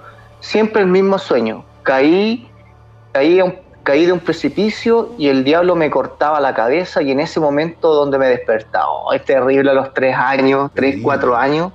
[0.40, 1.64] Siempre el mismo sueño.
[1.82, 2.46] Caí,
[3.12, 3.40] caí,
[3.82, 7.94] caí de un precipicio y el diablo me cortaba la cabeza y en ese momento
[7.94, 8.86] donde me despertaba.
[8.88, 11.72] Oh, es terrible a los tres años, tres, cuatro años.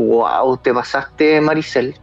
[0.00, 1.94] Wow, te pasaste, Maricel.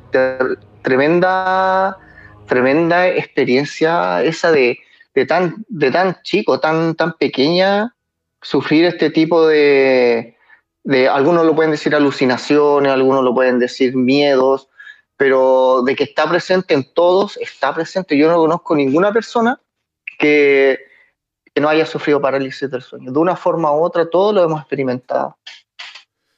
[0.83, 1.97] Tremenda,
[2.45, 4.77] tremenda experiencia esa de,
[5.15, 7.95] de tan, de tan chico, tan, tan pequeña,
[8.39, 10.37] sufrir este tipo de,
[10.83, 14.69] de, algunos lo pueden decir alucinaciones, algunos lo pueden decir miedos,
[15.17, 18.15] pero de que está presente en todos, está presente.
[18.15, 19.59] Yo no conozco ninguna persona
[20.19, 20.77] que,
[21.51, 23.11] que no haya sufrido parálisis del sueño.
[23.11, 25.35] De una forma u otra, todos lo hemos experimentado.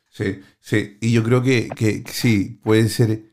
[0.09, 3.25] Sí, sí, y yo creo que, que- sí, puede ser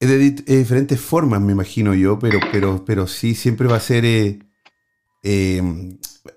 [0.00, 3.76] es de, di- de diferentes formas, me imagino yo, pero, pero, pero sí, siempre va
[3.76, 4.04] a ser...
[4.04, 4.38] eh,
[5.22, 5.62] eh,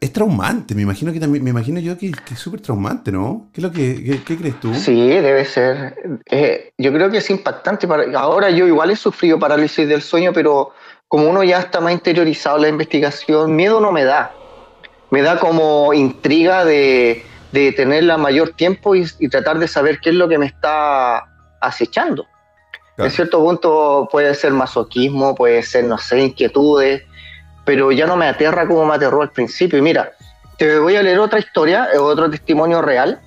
[0.01, 3.49] es traumante, me imagino que también, me imagino yo que, que es súper traumante, ¿no?
[3.53, 4.73] ¿Qué es lo que, qué, qué crees tú?
[4.73, 5.95] Sí, debe ser.
[6.29, 7.87] Eh, yo creo que es impactante.
[7.87, 10.73] Para, ahora yo igual he sufrido parálisis del sueño, pero
[11.07, 14.41] como uno ya está más interiorizado en la investigación, miedo no me da.
[15.11, 20.10] Me da como intriga de, de tenerla mayor tiempo y, y tratar de saber qué
[20.10, 21.25] es lo que me está
[21.62, 22.25] acechando.
[22.95, 23.10] Claro.
[23.10, 27.03] En cierto punto puede ser masoquismo, puede ser, no sé, inquietudes,
[27.65, 29.79] pero ya no me aterra como me aterró al principio.
[29.79, 30.13] Y mira,
[30.58, 33.19] te voy a leer otra historia, otro testimonio real,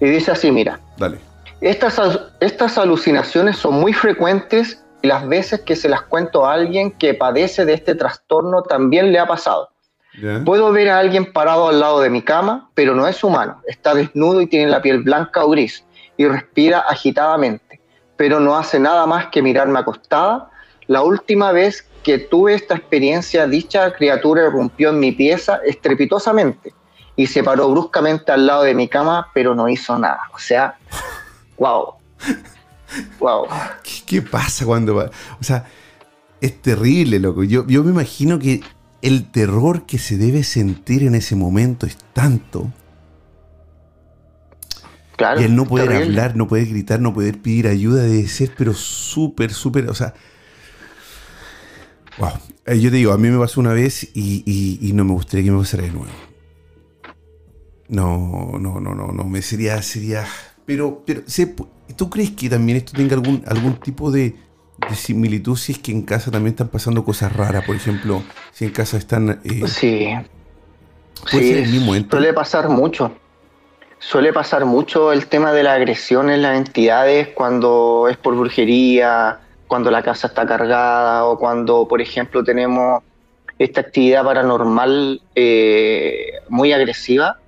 [0.00, 1.18] y dice así, mira, Dale.
[1.60, 2.00] estas,
[2.40, 7.14] estas alucinaciones son muy frecuentes y las veces que se las cuento a alguien que
[7.14, 9.70] padece de este trastorno también le ha pasado.
[10.44, 13.60] Puedo ver a alguien parado al lado de mi cama, pero no es humano.
[13.66, 15.84] Está desnudo y tiene la piel blanca o gris
[16.16, 17.80] y respira agitadamente,
[18.16, 20.50] pero no hace nada más que mirarme acostada.
[20.86, 26.72] La última vez que tuve esta experiencia, dicha criatura irrumpió en mi pieza estrepitosamente
[27.16, 30.20] y se paró bruscamente al lado de mi cama, pero no hizo nada.
[30.32, 30.78] O sea,
[31.58, 31.94] wow.
[33.18, 33.48] Wow.
[33.82, 35.10] ¿Qué, qué pasa cuando va?
[35.40, 35.64] O sea,
[36.40, 37.42] es terrible, loco.
[37.42, 38.62] Yo, yo me imagino que
[39.06, 42.72] el terror que se debe sentir en ese momento es tanto.
[45.16, 45.40] Claro.
[45.40, 46.06] Y el no poder terrible.
[46.20, 50.12] hablar, no poder gritar, no poder pedir ayuda debe ser, pero súper, súper, o sea...
[52.18, 52.30] Wow.
[52.66, 55.12] Eh, yo te digo, a mí me pasó una vez y, y- y no me
[55.12, 56.06] gustaría que me pasara de nuevo.
[57.88, 60.26] No, no, no, no, no, me sería, sería...
[60.64, 64.34] Pero, pero, ¿se pu- ¿tú crees que también esto tenga algún, algún tipo de,
[64.88, 67.64] de similitud si es que en casa también están pasando cosas raras?
[67.64, 68.22] Por ejemplo,
[68.52, 69.40] si en casa están...
[69.44, 70.08] eh, Sí.
[72.10, 73.12] Suele pasar mucho.
[73.98, 79.40] Suele pasar mucho el tema de la agresión en las entidades cuando es por brujería,
[79.66, 83.02] cuando la casa está cargada o cuando, por ejemplo, tenemos
[83.58, 87.38] esta actividad paranormal eh, muy agresiva.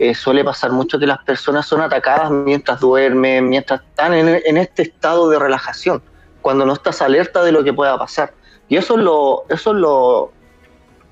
[0.00, 4.56] Eh, suele pasar mucho que las personas son atacadas mientras duermen, mientras están en, en
[4.56, 6.02] este estado de relajación,
[6.44, 8.34] cuando no estás alerta de lo que pueda pasar.
[8.68, 10.30] Y eso es lo, eso es lo,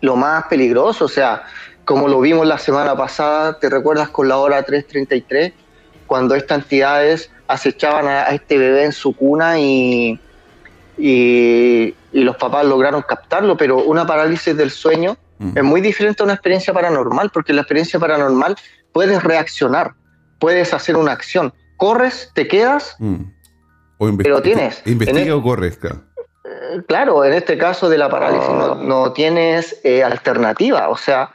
[0.02, 1.44] lo más peligroso, o sea,
[1.86, 5.54] como lo vimos la semana pasada, ¿te recuerdas con la hora 3.33?
[6.06, 10.20] Cuando estas entidades acechaban a, a este bebé en su cuna y,
[10.98, 16.22] y, y los papás lograron captarlo, pero una parálisis del sueño mm, es muy diferente
[16.22, 18.54] a una experiencia paranormal, porque en la experiencia paranormal
[18.92, 19.94] puedes reaccionar,
[20.38, 23.22] puedes hacer una acción, corres, te quedas, mm.
[24.02, 26.00] O investi- Pero tienes, Investiga en o corres, claro.
[26.44, 31.34] Eh, claro, en este caso de la parálisis no, no tienes eh, alternativa, o sea,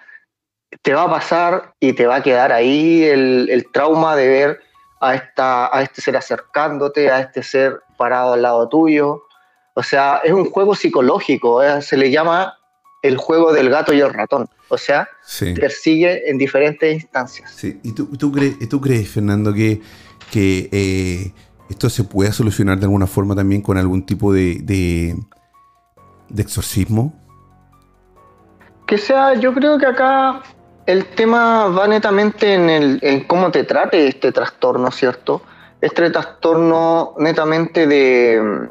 [0.81, 4.59] te va a pasar y te va a quedar ahí el, el trauma de ver
[4.99, 9.23] a, esta, a este ser acercándote, a este ser parado al lado tuyo.
[9.75, 12.57] O sea, es un juego psicológico, eh, se le llama
[13.01, 14.49] el juego del gato y el ratón.
[14.69, 15.53] O sea, Sí.
[15.53, 17.49] te persigue en diferentes instancias.
[17.55, 19.79] Sí, ¿y tú, tú crees, tú crees, Fernando, que,
[20.31, 21.31] que eh,
[21.69, 25.15] esto se pueda solucionar de alguna forma también con algún tipo de, de,
[26.41, 27.13] exorcismo?
[28.85, 30.41] Que sea, yo creo que acá
[30.85, 35.41] el tema va netamente en, el, cómo te trate este trastorno, ¿cierto?
[35.81, 38.69] Este trastorno netamente de,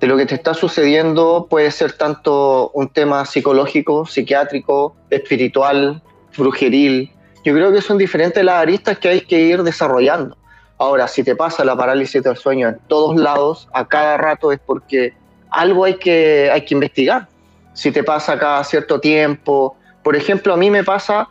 [0.00, 6.02] de lo que te está sucediendo puede ser tanto un tema psicológico, psiquiátrico, espiritual,
[6.36, 7.10] brujeril.
[7.44, 10.36] Yo creo que son diferentes las aristas que hay que ir desarrollando.
[10.78, 14.58] Ahora, si te pasa la parálisis del sueño en todos lados, a cada rato, es
[14.58, 15.14] porque
[15.50, 17.28] algo hay que, hay que investigar
[17.74, 19.76] si te pasa cada cierto tiempo.
[20.02, 21.28] Por ejemplo, a mí me pasa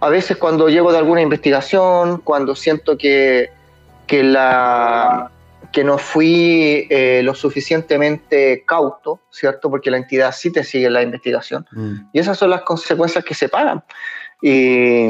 [0.00, 3.50] a veces cuando llego de alguna investigación, cuando siento que,
[4.06, 5.30] que, la,
[5.72, 9.70] que no fui eh, lo suficientemente cauto, ¿cierto?
[9.70, 11.66] Porque la entidad sí te sigue en la investigación.
[11.72, 13.82] Mm, Y esas son las consecuencias que se pagan.
[14.42, 15.08] Y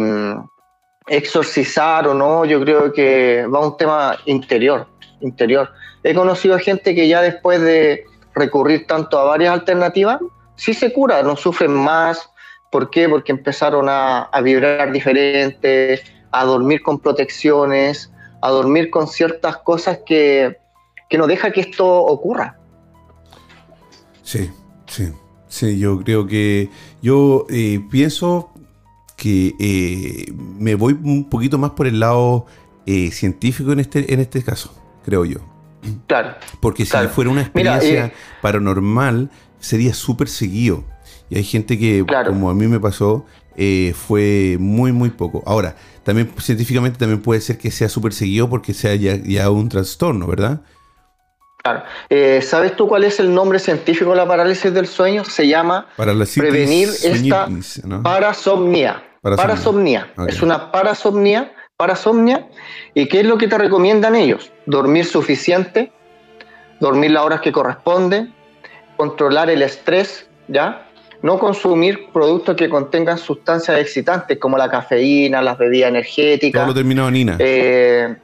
[1.06, 4.86] exorcizar o no, yo creo que va a un tema interior,
[5.20, 5.70] interior.
[6.02, 10.20] He conocido gente que ya después de recurrir tanto a varias alternativas,
[10.56, 12.28] sí se cura, no sufren más.
[12.70, 13.08] ¿Por qué?
[13.08, 20.58] Porque empezaron a, vibrar diferente, a dormir con protecciones, a dormir con ciertas cosas que,
[21.08, 22.58] que no deja que esto ocurra.
[24.22, 24.50] Sí,
[24.86, 25.12] sí,
[25.46, 26.68] sí, yo creo que
[27.00, 28.50] yo eh, pienso
[29.16, 32.46] que eh, me voy un poquito más por el lado
[32.86, 34.72] eh, científico en este, en este caso,
[35.04, 35.38] creo yo.
[36.06, 36.34] Claro.
[36.60, 37.08] Porque si Claro.
[37.08, 40.84] fuera una Mira, experiencia eh, paranormal, sería súper seguido.
[41.30, 42.30] Y hay gente que, Claro.
[42.32, 43.24] como a mí me pasó,
[43.56, 45.42] eh, fue muy, muy poco.
[45.46, 49.68] Ahora, también científicamente también puede ser que sea súper seguido porque sea ya, ya un
[49.68, 50.60] trastorno, ¿verdad?
[52.10, 55.24] Eh, ¿Sabes tú cuál es el nombre científico de la parálisis del sueño?
[55.24, 57.48] Se llama la prevenir esta
[57.84, 58.02] ¿no?
[58.02, 59.02] parasomnia.
[59.22, 60.12] Parasomnia.
[60.28, 62.46] Es una parasomnia, parasomnia.
[62.94, 64.52] ¿Y qué es lo que te recomiendan ellos?
[64.66, 65.90] Dormir suficiente,
[66.80, 68.32] dormir las horas que corresponden,
[68.96, 70.86] controlar el estrés, ¿ya?
[71.22, 76.62] no consumir productos que contengan sustancias excitantes como la cafeína, las bebidas energéticas.
[76.62, 77.36] Todo lo terminado en INA.
[77.38, 78.16] Eh,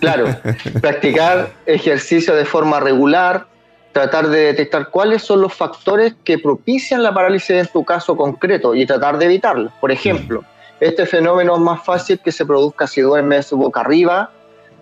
[0.00, 0.26] claro,
[0.80, 3.46] practicar ejercicio de forma regular,
[3.92, 8.74] tratar de detectar cuáles son los factores que propician la parálisis en tu caso concreto
[8.74, 9.72] y tratar de evitarlos.
[9.80, 10.44] Por ejemplo,
[10.80, 14.30] este fenómeno es más fácil que se produzca si duermes boca arriba,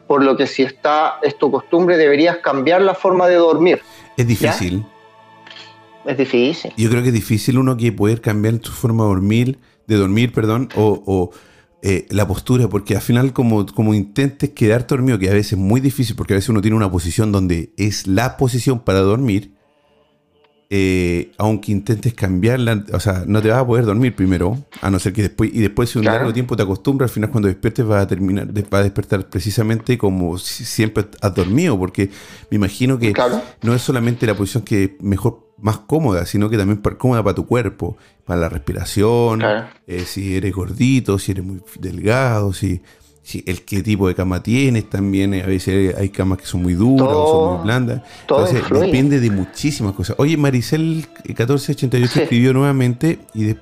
[0.06, 3.80] por lo que si está es tu costumbre deberías cambiar la forma de dormir.
[4.16, 4.84] Es difícil.
[6.04, 6.72] Es difícil.
[6.76, 10.32] Yo creo que es difícil uno que poder cambiar su forma de dormir, de dormir,
[10.32, 11.30] perdón, o, o
[11.86, 15.58] eh, la postura, porque al final como, como intentes quedar dormido, que a veces es
[15.58, 19.52] muy difícil, porque a veces uno tiene una posición donde es la posición para dormir,
[20.70, 24.98] eh, aunque intentes cambiarla, o sea, no te vas a poder dormir primero, a no
[24.98, 26.20] ser que después, y después si un Claro.
[26.20, 29.98] largo tiempo te acostumbras, al final cuando despiertes vas a terminar, vas a despertar precisamente
[29.98, 32.08] como si siempre has dormido, porque
[32.50, 33.42] me imagino que Claro.
[33.62, 37.34] no es solamente la posición que mejor, más cómoda, sino que también para- cómoda para
[37.34, 39.66] tu cuerpo, para la respiración, Claro.
[39.86, 42.80] eh, si eres gordito, si eres muy delgado, si,
[43.22, 46.62] si el qué tipo de cama tienes también, eh, a veces hay camas que son
[46.62, 48.02] muy duras o son muy blandas.
[48.26, 48.86] todo Entonces influye.
[48.86, 50.16] depende de muchísimas cosas.
[50.18, 52.20] Oye, Maricel 1488 Sí.
[52.22, 53.56] escribió nuevamente y de-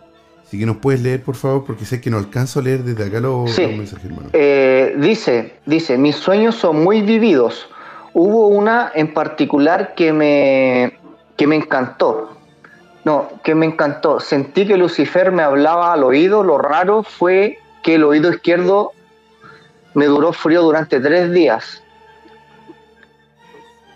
[0.46, 3.04] así que nos puedes leer, por favor, porque sé que no alcanzo a leer desde
[3.04, 3.62] acá los, Sí.
[3.62, 4.28] los mensajes, hermano.
[4.32, 7.68] Eh, dice, dice, mis sueños son muy vividos.
[8.14, 10.98] Hubo una en particular que me,
[11.36, 12.30] que me encantó.
[13.04, 14.20] No, que me encantó.
[14.20, 16.42] Sentí que Lucifer me hablaba al oído.
[16.42, 18.92] Lo raro fue que el oído izquierdo
[19.94, 21.82] me duró frío durante tres días.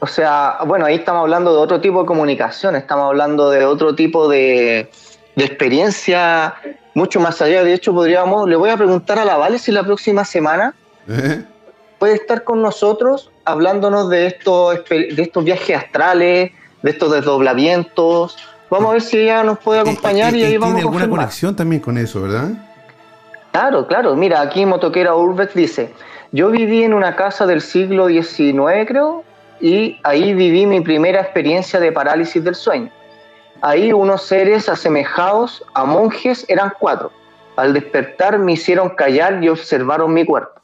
[0.01, 3.95] O sea, bueno, ahí estamos hablando de otro tipo de comunicación, estamos hablando de otro
[3.95, 4.91] tipo de,
[5.37, 6.55] de experiencia
[6.95, 7.65] mucho más allá.
[7.65, 10.75] De hecho, podríamos, le voy a preguntar a la Vale si la próxima semana
[11.09, 11.45] ¿Eh?
[11.99, 16.53] puede estar con nosotros hablándonos de estos, de estos viajes astrales,
[16.87, 18.39] de estos desdoblamientos.
[18.71, 20.79] Vamos a ver si ella nos puede acompañar Eh, y eh, ahí ¿Tiene vamos a
[20.79, 21.19] alguna confirmar.
[21.19, 22.51] conexión también con eso, verdad?
[23.51, 24.15] Claro, claro.
[24.15, 25.93] Mira, aquí Motoquera Urbex dice,
[26.31, 29.25] yo viví en una casa del siglo XIX, creo,
[29.61, 32.91] y ahí viví mi primera experiencia de parálisis del sueño.
[33.63, 37.11] Ahí unos seres asemejados a monjes eran cuatro.
[37.57, 40.61] Al despertar me hicieron callar y observaron mi cuerpo.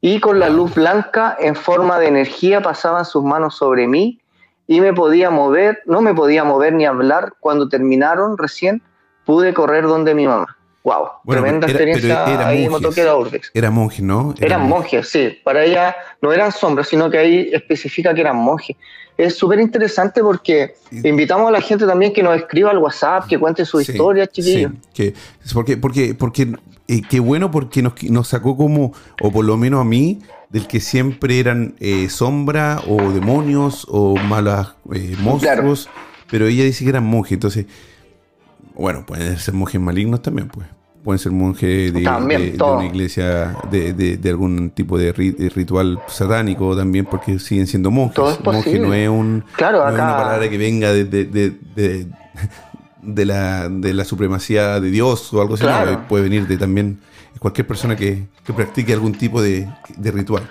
[0.00, 4.20] Y con la luz blanca en forma de energía pasaban sus manos sobre mí
[4.68, 7.32] y me podía mover, no me podía mover ni hablar.
[7.40, 8.80] Cuando terminaron recién
[9.24, 10.54] pude correr donde mi mamá.
[10.84, 12.70] Wow, Bueno, tremenda era- experiencia era ahí en.
[12.70, 13.50] Motoquera Urbex.
[13.52, 14.32] Era monje, ¿no?
[14.38, 15.02] Era Eran monje.
[15.02, 15.36] sí.
[15.44, 18.76] Para ella no eran sombras, sino que ahí especifica que eran monjes.
[19.18, 23.36] Es súper interesante porque invitamos a la gente también que nos escriba al WhatsApp, que
[23.38, 24.70] cuente su Sí, historia, chiquillos.
[24.92, 25.14] sí, que,
[25.52, 26.52] porque, porque, porque
[26.86, 30.66] eh, qué bueno porque nos, nos sacó como, o por lo menos a mí, del
[30.66, 35.88] que siempre eran eh, sombra o demonios o malas eh, monstruos,
[36.30, 37.66] pero ella dice que eran monjes, entonces,
[38.74, 40.66] bueno, pueden ser monjes malignos también, pues.
[41.04, 42.76] Pueden ser monjes de, También, de- de todo.
[42.76, 47.66] una iglesia, de, de- de algún tipo de, ri- de ritual satánico también, porque siguen
[47.66, 48.14] siendo monjes.
[48.16, 48.86] Todo es Monje posible.
[48.88, 52.06] no es un, Claro, no es una palabra que venga de,
[53.24, 55.62] la, de la supremacía de Dios o algo así.
[55.64, 56.04] Claro.
[56.08, 56.98] puede venir de también
[57.38, 60.48] cualquier persona que, que practique algún tipo de, de ritual.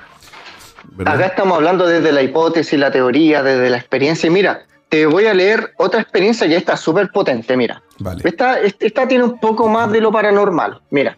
[0.91, 1.15] ¿verdad?
[1.15, 4.27] Acá estamos hablando desde la hipótesis, la teoría, desde la experiencia.
[4.27, 7.57] Y mira, te voy a leer otra experiencia que está súper potente.
[7.57, 8.21] Mira, Vale.
[8.23, 10.81] esta, esta tiene un poco más de lo paranormal.
[10.89, 11.17] Mira,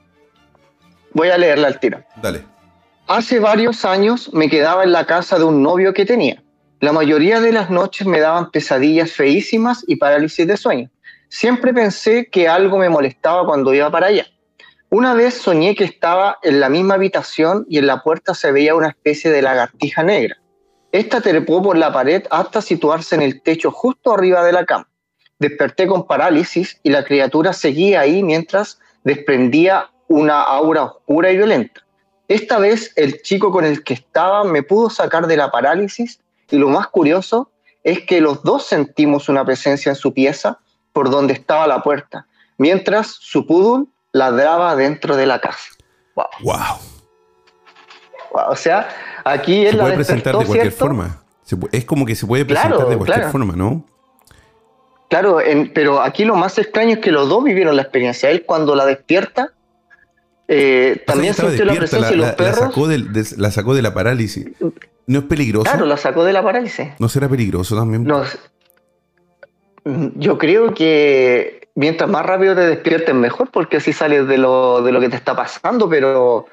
[1.13, 2.03] voy a leerla al tiro.
[2.21, 2.43] Dale.
[3.07, 6.41] Hace varios años me quedaba en la casa de un novio que tenía.
[6.79, 10.89] La mayoría de las noches me daban pesadillas feísimas y parálisis de sueño.
[11.27, 14.25] Siempre pensé que algo me molestaba cuando iba para allá.
[14.91, 18.73] Una vez soñé que estaba en la misma habitación y en la puerta se veía
[18.73, 20.37] una especie de lagartija negra.
[20.91, 24.89] Esta trepó por la pared hasta situarse en el techo justo arriba de la cama.
[25.37, 31.85] Desperté con parálisis y la criatura seguía ahí mientras desprendía una aura oscura y violenta.
[32.27, 36.57] Esta vez el chico con el que estaba me pudo sacar de la parálisis y
[36.57, 37.51] lo más curioso
[37.83, 40.57] es que los dos sentimos una presencia en su pieza
[40.93, 42.25] por donde estaba la puerta,
[42.57, 45.69] mientras su poodle ladraba dentro de la casa.
[46.15, 46.25] Wow.
[46.41, 46.55] ¡Wow!
[48.33, 48.43] Wow.
[48.49, 48.89] O sea,
[49.23, 50.85] aquí él Se la puede presentar de cualquier ¿cierto?
[50.85, 51.23] forma.
[51.71, 53.31] Es como que se puede Claro, presentar de cualquier claro.
[53.31, 53.85] forma, ¿no?
[55.09, 58.29] Claro, en- pero aquí lo más extraño es que los dos vivieron la experiencia.
[58.29, 59.53] Él cuando la despierta,
[60.47, 62.59] eh, también sintió la presencia de los la- la perros.
[62.59, 64.47] sacó de, la sacó de la parálisis.
[65.07, 65.63] ¿No es peligroso?
[65.63, 66.89] Claro, la sacó de la parálisis.
[66.99, 68.03] ¿No será peligroso también?
[68.03, 68.21] No,
[70.15, 74.91] yo creo que mientras más rápido te despiertes mejor, porque así sales de lo, de
[74.91, 76.45] lo que te está pasando, pero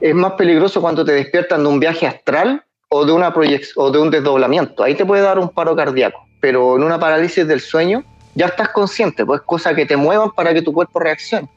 [0.00, 3.34] es más peligroso cuando te despiertan de un viaje astral o de, una
[3.76, 4.82] o de un desdoblamiento.
[4.82, 8.68] Ahí te puede dar un paro cardíaco, pero en una parálisis del sueño ya estás
[8.68, 11.48] consciente, pues cosa que te muevan para que tu cuerpo reaccione.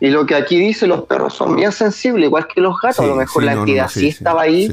[0.00, 3.06] Y lo que aquí dice, los perros son bien sensibles, igual que los gatos, a
[3.06, 4.68] lo mejor la entidad sí, estaba ahí.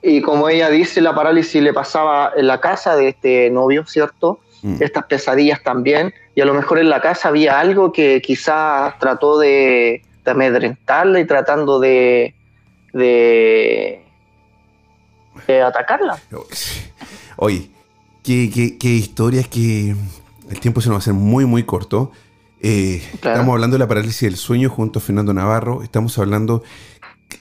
[0.00, 4.38] Y como ella dice, la parálisis le pasaba en la casa de este novio, ¿cierto?
[4.62, 4.76] Mm.
[4.80, 6.12] Estas pesadillas también.
[6.34, 11.20] Y a lo mejor en la casa había algo que quizás trató de, de amedrentarla
[11.20, 12.34] y tratando de,
[12.92, 14.02] de,
[15.64, 16.18] atacarla.
[17.36, 17.70] Oye,
[18.22, 19.94] qué, qué, qué historias que
[20.50, 22.12] el tiempo se nos va a hacer muy, muy corto.
[22.60, 25.82] Eh, estamos hablando de la parálisis del sueño junto a Fernando Navarro.
[25.82, 26.62] Estamos hablando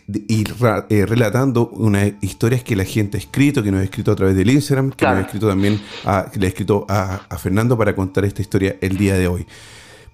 [0.08, 0.44] y
[0.90, 4.36] eh, relatando unas historias que la gente ha escrito, que nos ha escrito a través
[4.36, 7.78] del Instagram, que nos ha escrito también a, que le ha escrito a, a, Fernando
[7.78, 9.46] para contar esta historia el día de hoy.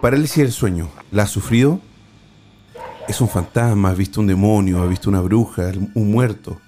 [0.02, 1.80] Parálisis del sueño, ¿la ha sufrido?
[3.08, 3.92] ¿Es un fantasma?
[3.92, 4.82] ¿Has visto un demonio?
[4.82, 5.72] ¿Has visto una bruja?
[5.94, 6.60] ¿Un muerto?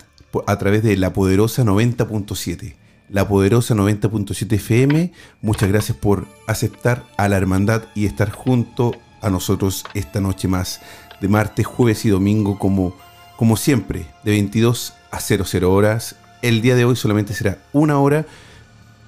[0.47, 2.75] a través de La Poderosa 90.7.
[3.09, 9.29] La Poderosa 90.7 FM, muchas gracias por aceptar a la Hermandad y estar junto a
[9.29, 10.81] nosotros esta noche más,
[11.21, 12.95] de martes, jueves y domingo, como,
[13.37, 16.15] como siempre, de 22 a 00 horas.
[16.41, 18.25] El día de hoy solamente será una hora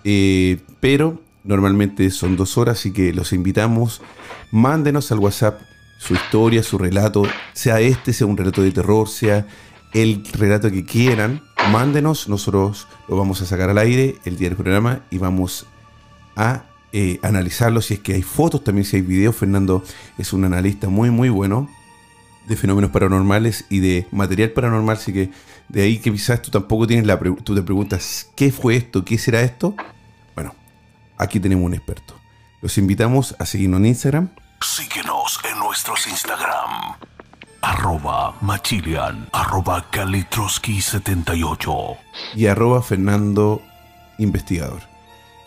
[0.09, 4.01] eh, pero normalmente son dos horas, así que los invitamos.
[4.51, 5.61] Mándenos al WhatsApp
[5.97, 7.23] su historia, su relato,
[7.53, 9.47] sea este, sea un relato de terror, sea
[9.93, 11.41] el relato que quieran.
[11.71, 15.65] Mándenos, nosotros lo vamos a sacar al aire el día del programa y vamos
[16.35, 17.81] a eh, analizarlo.
[17.81, 19.35] Si es que hay fotos, también si hay videos.
[19.35, 19.83] Fernando
[20.17, 21.69] es un analista muy, muy bueno
[22.47, 25.31] de fenómenos paranormales y de material paranormal, así que
[25.67, 29.17] de ahí que quizás tú tampoco tienes la tú te preguntas qué fue esto, qué
[29.17, 29.75] será esto
[31.17, 32.13] aquí tenemos un experto.
[32.61, 34.29] Los invitamos a seguirnos en Instagram.
[34.61, 36.95] Síguenos en nuestros Instagram.
[37.61, 41.97] Arroba Machilian, arroba Kalitroski78
[42.35, 43.61] y arroba Fernando
[44.19, 44.81] Investigador.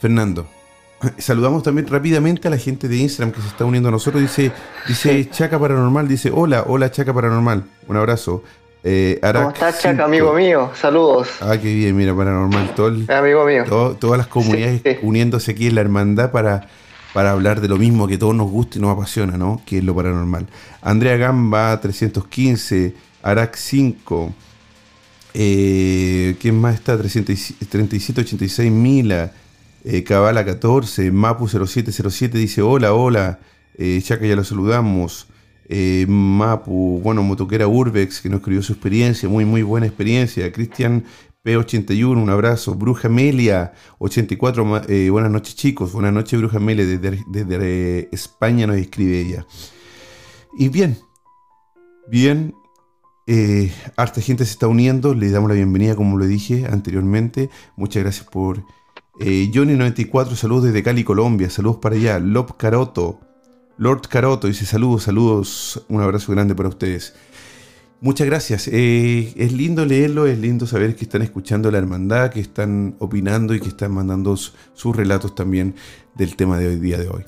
[0.01, 0.49] Fernando,
[1.19, 4.23] saludamos también rápidamente a la gente de Instagram que se está uniendo a nosotros.
[4.23, 4.53] Dice,
[4.87, 7.65] dice Chaca Paranormal, dice hola, hola Chaca Paranormal.
[7.87, 8.43] Un abrazo.
[8.83, 10.71] Eh, ¿Cómo estás, Chaca, amigo mío?
[10.75, 11.29] Saludos.
[11.41, 12.75] Ah, qué bien, mira, paranormal.
[12.75, 13.65] Todo amigo mío.
[13.99, 16.67] todas las comunidades uniéndose aquí en la hermandad para,
[17.13, 19.61] para hablar de lo mismo que todos nos gusta y nos apasiona, ¿no?
[19.67, 20.47] Que es lo paranormal.
[20.83, 22.95] Andrea Gamba, 315.
[23.23, 24.33] Arac 5.
[25.35, 26.97] Eh, ¿Quién más está?
[26.97, 29.33] 3786 Mila.
[29.85, 31.11] Eh, Cabala 14.
[31.11, 33.39] Mapu 0707 dice: Hola, hola.
[33.77, 35.27] Eh, Chaca, ya lo saludamos.
[35.73, 40.51] Eh, Mapu, bueno, Motoquera Urbex, que nos escribió su experiencia, muy, muy buena experiencia.
[40.51, 41.05] Cristian
[41.45, 42.75] P81, un abrazo.
[42.75, 48.79] Bruja Amelia, 84, eh, buenas noches chicos, buenas noches Bruja Amelia, desde, desde España nos
[48.79, 49.47] escribe ella.
[50.59, 50.99] Y bien,
[52.09, 52.53] bien,
[53.29, 57.49] eh, harta gente se está uniendo, le damos la bienvenida como lo dije anteriormente.
[57.77, 58.65] Muchas gracias por...
[59.21, 62.19] Johnny94, saludos desde Cali, Colombia, saludos para allá.
[62.19, 63.21] Lop Caroto,
[63.81, 67.15] Lord Caroto dice saludos, saludos, un abrazo grande para ustedes.
[68.03, 68.69] Muchas gracias.
[68.69, 73.55] Eh, es lindo leerlo, es lindo saber que están escuchando la hermandad, que están opinando
[73.55, 75.75] y que están mandando sus relatos también
[76.15, 77.25] del tema de hoy día de hoy.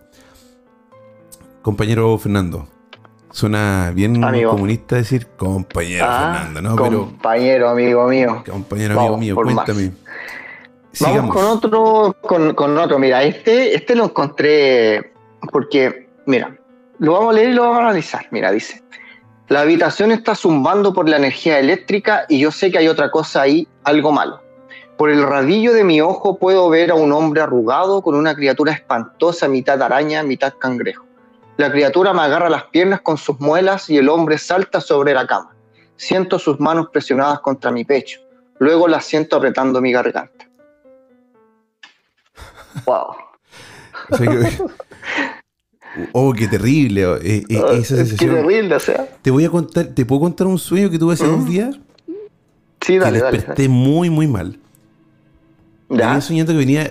[1.62, 2.68] Compañero Fernando,
[3.30, 6.76] suena bien comunista decir compañero ah, Fernando, ¿no?
[6.76, 8.44] Compañero, amigo mío.
[8.46, 9.92] Compañero, amigo mío, cuéntame.
[11.00, 12.98] Vamos con otro, con, con, otro.
[12.98, 15.14] Mira, este, este lo encontré
[15.50, 16.56] porque Mira,
[16.98, 18.26] lo vamos a leer y lo vamos a analizar.
[18.30, 18.82] Mira, dice,
[19.48, 23.42] la habitación está zumbando por la energía eléctrica y yo sé que hay otra cosa
[23.42, 24.40] ahí, algo malo.
[24.96, 28.72] Por el radillo de mi ojo puedo ver a un hombre arrugado con una criatura
[28.72, 31.04] espantosa, mitad araña, mitad cangrejo.
[31.56, 35.26] La criatura me agarra las piernas con sus muelas y el hombre salta sobre la
[35.26, 35.54] cama.
[35.96, 38.20] Siento sus manos presionadas contra mi pecho.
[38.58, 40.46] Luego las siento apretando mi garganta.
[42.86, 43.16] Wow.
[46.12, 47.02] Oh, qué terrible.
[47.22, 48.30] Eh, eh, ah, esa sensación.
[48.30, 49.08] Qué terrible, o sea.
[49.22, 51.78] Te voy a contar, ¿te puedo contar un sueño que tuve hace dos días?
[52.80, 54.58] Sí, dale, que desperté muy, muy mal.
[55.88, 56.06] ¿Ya?
[56.06, 56.90] Venía soñando que venía,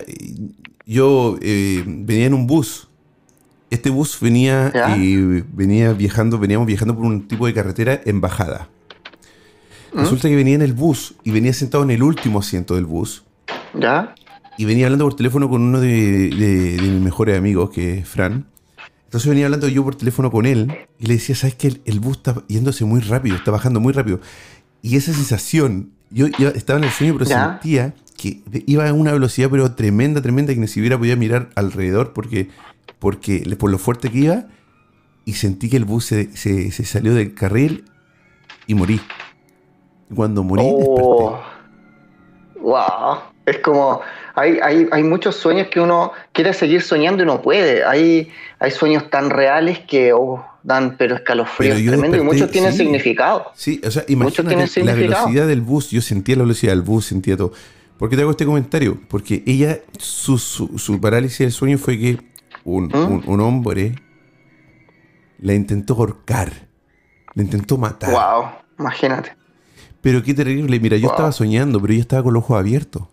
[0.86, 2.88] yo eh, venía en un bus
[3.72, 4.98] este bus venía ¿Ya?
[4.98, 5.16] y
[5.54, 8.68] venía viajando, veníamos viajando por un tipo de carretera en bajada.
[9.94, 10.00] ¿Mm?
[10.02, 13.24] Resulta que venía en el bus y venía sentado en el último asiento del bus
[13.74, 14.14] ¿Ya?
[14.58, 15.88] y venía hablando por teléfono con uno de,
[16.32, 18.46] de- de mis mejores amigos, que es Fran.
[19.12, 21.68] Entonces venía hablando yo por teléfono con él y le decía, ¿sabes qué?
[21.68, 24.22] El, el bus está yéndose muy rápido, está bajando muy rápido.
[24.82, 27.50] Y esa sensación, yo, yo estaba en el sueño, pero Ya.
[27.52, 32.14] sentía que iba a una velocidad pero tremenda, tremenda, que ni siquiera podía mirar alrededor
[32.14, 32.48] porque,
[33.00, 34.46] porque por lo fuerte que iba.
[35.26, 37.84] Y sentí que el bus se, se- se salió del carril
[38.66, 39.02] y morí.
[40.10, 41.38] Y cuando morí, Oh,
[42.62, 43.18] wow.
[43.52, 44.02] Es como,
[44.36, 47.84] hay, hay, hay muchos sueños que uno quiere seguir soñando y no puede.
[47.86, 48.30] Hay,
[48.60, 52.72] hay sueños tan reales que oh, dan pero escalofríos Pero yo tremendo y muchos tienen
[52.72, 52.80] sí.
[52.80, 53.52] significado.
[53.56, 55.26] Sí, o sea, imagínate la significado.
[55.26, 55.90] velocidad del bus.
[55.92, 57.52] Yo sentía la velocidad del bus, sentía todo.
[57.98, 58.98] ¿Por qué te hago este comentario?
[59.10, 62.18] Porque ella, su, su- su parálisis del sueño fue que
[62.64, 62.96] un, ¿Mm?
[62.96, 63.96] un- un hombre
[65.40, 66.52] la intentó ahorcar,
[67.34, 68.12] la intentó matar.
[68.12, 69.36] Wow, imagínate.
[70.02, 70.80] Pero qué terrible.
[70.80, 71.12] Mira, yo Wow.
[71.16, 73.04] estaba soñando, pero ella estaba con los ojos abiertos.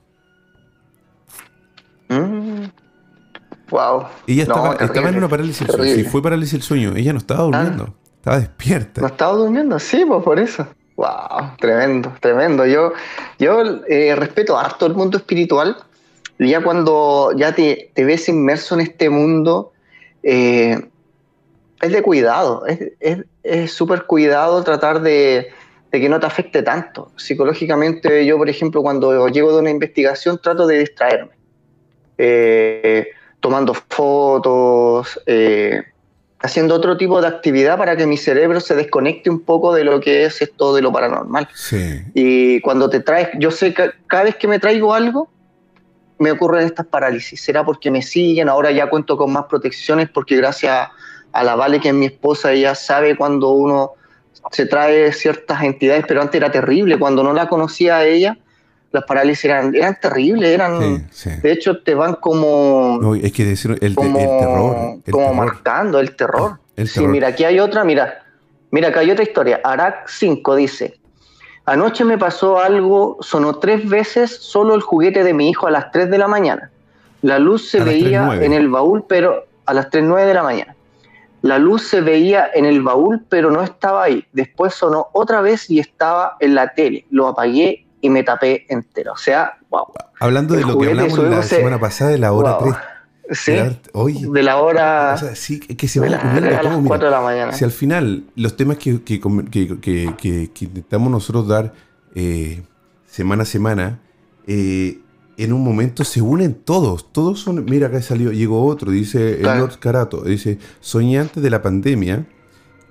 [3.71, 4.07] Wow.
[4.27, 5.95] Ella No, estaba, estaba en una parálisis del sueño.
[5.95, 6.93] Sí, fue parálisis del sueño.
[6.97, 9.01] Ella no estaba durmiendo, estaba despierta.
[9.01, 9.79] ¿No estaba durmiendo?
[9.79, 10.67] Sí, pues por eso.
[10.97, 12.67] Wow, tremendo, tremendo.
[12.67, 12.93] Yo,
[13.39, 15.77] yo eh, respeto harto el mundo espiritual.
[16.41, 19.73] Y ya cuando ya te, te ves inmerso en este mundo,
[20.23, 20.81] eh,
[21.81, 25.49] es de cuidado, es es- es súper cuidado tratar de,
[25.91, 27.11] de que no te afecte tanto.
[27.17, 31.31] Psicológicamente, yo, por ejemplo, cuando llego de una investigación, trato de distraerme.
[32.19, 33.07] Eh,
[33.41, 35.83] tomando fotos, eh,
[36.41, 40.01] haciendo otro tipo de actividad para que mi cerebro se desconecte un poco de lo
[40.01, 41.49] que es esto de lo paranormal.
[41.55, 42.03] Sí.
[42.15, 45.29] Y cuando te traes, yo sé que cada vez que me traigo algo,
[46.19, 47.41] me ocurren estas parálisis.
[47.41, 50.89] Será porque me siguen, ahora ya cuento con más protecciones porque gracias
[51.33, 53.93] a la Vale, que es mi esposa, ella sabe cuando uno
[54.51, 56.99] se trae ciertas entidades, pero antes era terrible.
[56.99, 58.39] Cuando no la conocía a ella,
[58.91, 60.81] las parálisis eran, eran terribles, eran...
[60.81, 61.31] Sí, sí.
[61.43, 64.77] De hecho, te van como No, es que decir el, el como, terror.
[65.05, 65.35] El como terror.
[65.37, 66.59] marcando el terror.
[66.77, 68.23] El sí, mira, aquí hay otra, mira,
[68.71, 69.61] mira, acá hay otra historia.
[69.65, 70.99] Arak 5 dice,
[71.67, 75.91] anoche me pasó algo, sonó tres veces solo el juguete de mi hijo a las
[75.91, 76.71] 3 de la mañana.
[77.21, 78.45] La luz se A veía 3:09.
[78.45, 80.77] en el baúl, pero a las 3.09 de la mañana.
[81.43, 84.25] La luz se veía en el baúl, pero no estaba ahí.
[84.33, 87.07] Después sonó otra vez y estaba en la tele.
[87.11, 89.13] Lo apagué y me tapé entero.
[89.13, 89.87] O sea, wow.
[90.21, 92.65] Hablando de el lo que hablamos la semana pasada de la hora Wow.
[92.73, 92.77] 3.
[93.31, 95.13] Sí, de la- oye, de la hora...
[95.15, 96.89] o sea, sí, que se de va la- ocurriendo a las todo, mira.
[96.89, 97.53] 4 de la mañana.
[97.53, 101.75] Si al final los temas que, que, com- que- que- que- que intentamos nosotros dar
[102.15, 102.63] eh,
[103.07, 104.01] semana a semana,
[104.47, 104.99] eh,
[105.37, 107.13] en un momento se unen todos.
[107.13, 107.63] Todos son.
[107.67, 109.61] Mira, acá salió, llegó otro, dice Claro.
[109.61, 110.23] Lord Carato.
[110.23, 112.27] Dice: Soñé antes de la pandemia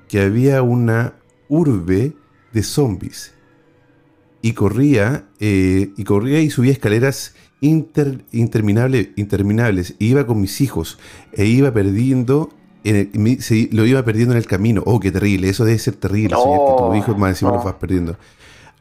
[0.07, 1.15] que había una
[1.49, 2.13] urbe
[2.53, 3.33] de zombies.
[4.47, 9.91] Y corría, eh, y corría y subía escaleras inter- interminable- interminables.
[9.99, 10.97] E iba con mis hijos.
[11.33, 12.49] E iba perdiendo.
[12.85, 12.95] En
[13.27, 14.83] el- se- lo iba perdiendo en el camino.
[14.85, 15.49] Oh, qué terrible.
[15.49, 16.29] Eso debe ser terrible.
[16.35, 17.57] No, soñar que tus hijos más encima no.
[17.57, 18.15] los vas perdiendo.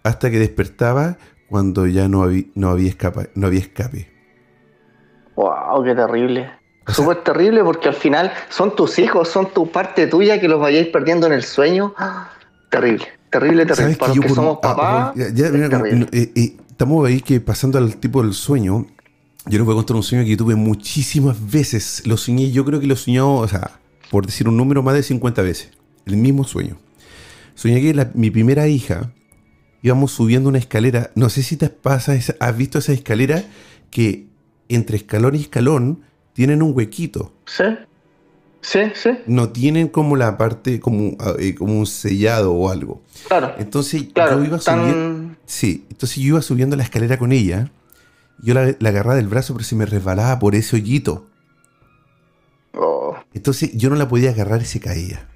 [0.05, 4.09] Hasta que despertaba cuando ya no había, no había, escapa, no había escape.
[5.35, 6.49] Wow, qué terrible.
[6.87, 10.47] O sea- Súper terrible porque al final son tus hijos, son tu parte tuya que
[10.47, 11.93] los vayáis perdiendo en el sueño.
[11.99, 12.31] ¡Ah!
[12.71, 13.75] Terrible, terrible, terrible.
[13.75, 15.69] ¿Sabes Para que los yo que por un- somos ah, papás, ya- ya, es mira,
[15.69, 16.09] terrible.
[16.13, 18.87] eh, eh, estamos ahí que pasando al tipo del sueño.
[19.49, 22.03] Yo les voy a contar un sueño que tuve muchísimas veces.
[22.07, 23.79] Lo soñé, yo creo que lo soñó, o sea,
[24.11, 25.71] por decir un número, más de 50 veces.
[26.05, 26.77] El mismo sueño.
[27.55, 29.13] Soñé que la- mi primera hija
[29.83, 31.11] íbamos subiendo una escalera.
[31.15, 33.45] No sé si te pasa, esa- has visto esa escalera
[33.91, 34.27] que
[34.69, 36.03] entre escalón y escalón
[36.33, 37.33] tienen un huequito.
[37.47, 37.63] Sí,
[38.67, 43.03] sí, sí, No tienen como la parte, como, ah, eh, como un sellado o algo.
[43.29, 43.55] claro.
[43.59, 44.93] Entonces Claro, yo iba subiendo.
[44.93, 45.39] tan...
[45.47, 47.71] Sí, entonces yo iba subiendo la escalera con ella.
[48.43, 51.27] Yo la, la agarraba del brazo, pero se me resbalaba por ese hoyito.
[52.75, 55.29] oh, Entonces yo no la podía agarrar y se caía.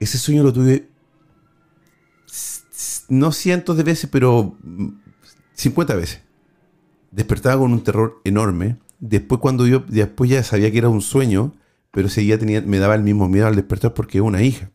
[0.00, 0.88] Ese sueño lo tuve
[3.08, 4.88] no cientos de veces, pero mm,
[5.54, 6.22] 50 veces.
[7.10, 8.78] Despertaba con un terror enorme.
[8.98, 11.52] Después cuando yo después ya sabía que era un sueño,
[11.94, 14.70] pero seguía teniendo, me daba el mismo miedo al despertar porque es una hija.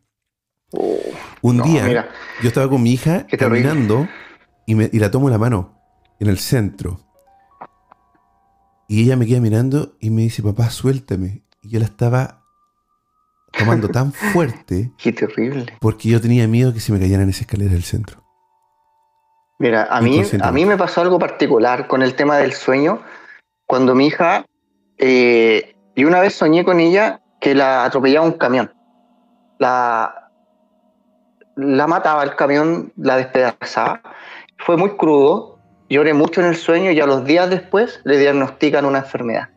[0.72, 0.98] oh,
[1.42, 2.10] Un no, día mira,
[2.42, 4.08] yo estaba con mi hija caminando
[4.66, 5.78] y, me- y la tomo la mano
[6.20, 7.02] en el centro.
[8.88, 11.44] Y ella me queda mirando y me dice, papá, suéltame.
[11.62, 12.44] Y yo la estaba
[13.58, 15.66] tomando tan fuerte qué terrible.
[15.80, 18.24] porque yo tenía miedo que se me cayera en esa escalera del centro.
[19.60, 23.02] Mira, a mí, a mí me pasó algo particular con el tema del sueño.
[23.68, 24.46] Cuando mi hija,
[24.98, 28.72] eh, y una vez soñé con ella que la atropellaba un camión.
[29.58, 30.30] La,
[31.58, 34.02] la mataba el camión, la despedazaba.
[34.60, 38.86] Fue muy crudo, lloré mucho en el sueño y a los días después le diagnostican
[38.86, 39.50] una enfermedad.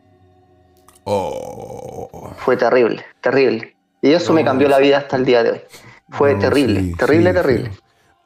[1.05, 2.33] Oh.
[2.35, 3.73] Fue terrible, terrible.
[4.01, 5.61] Y eso No, me cambió la vida hasta el día de hoy.
[6.09, 7.71] Fue No, terrible, sí, terrible, sí, terrible.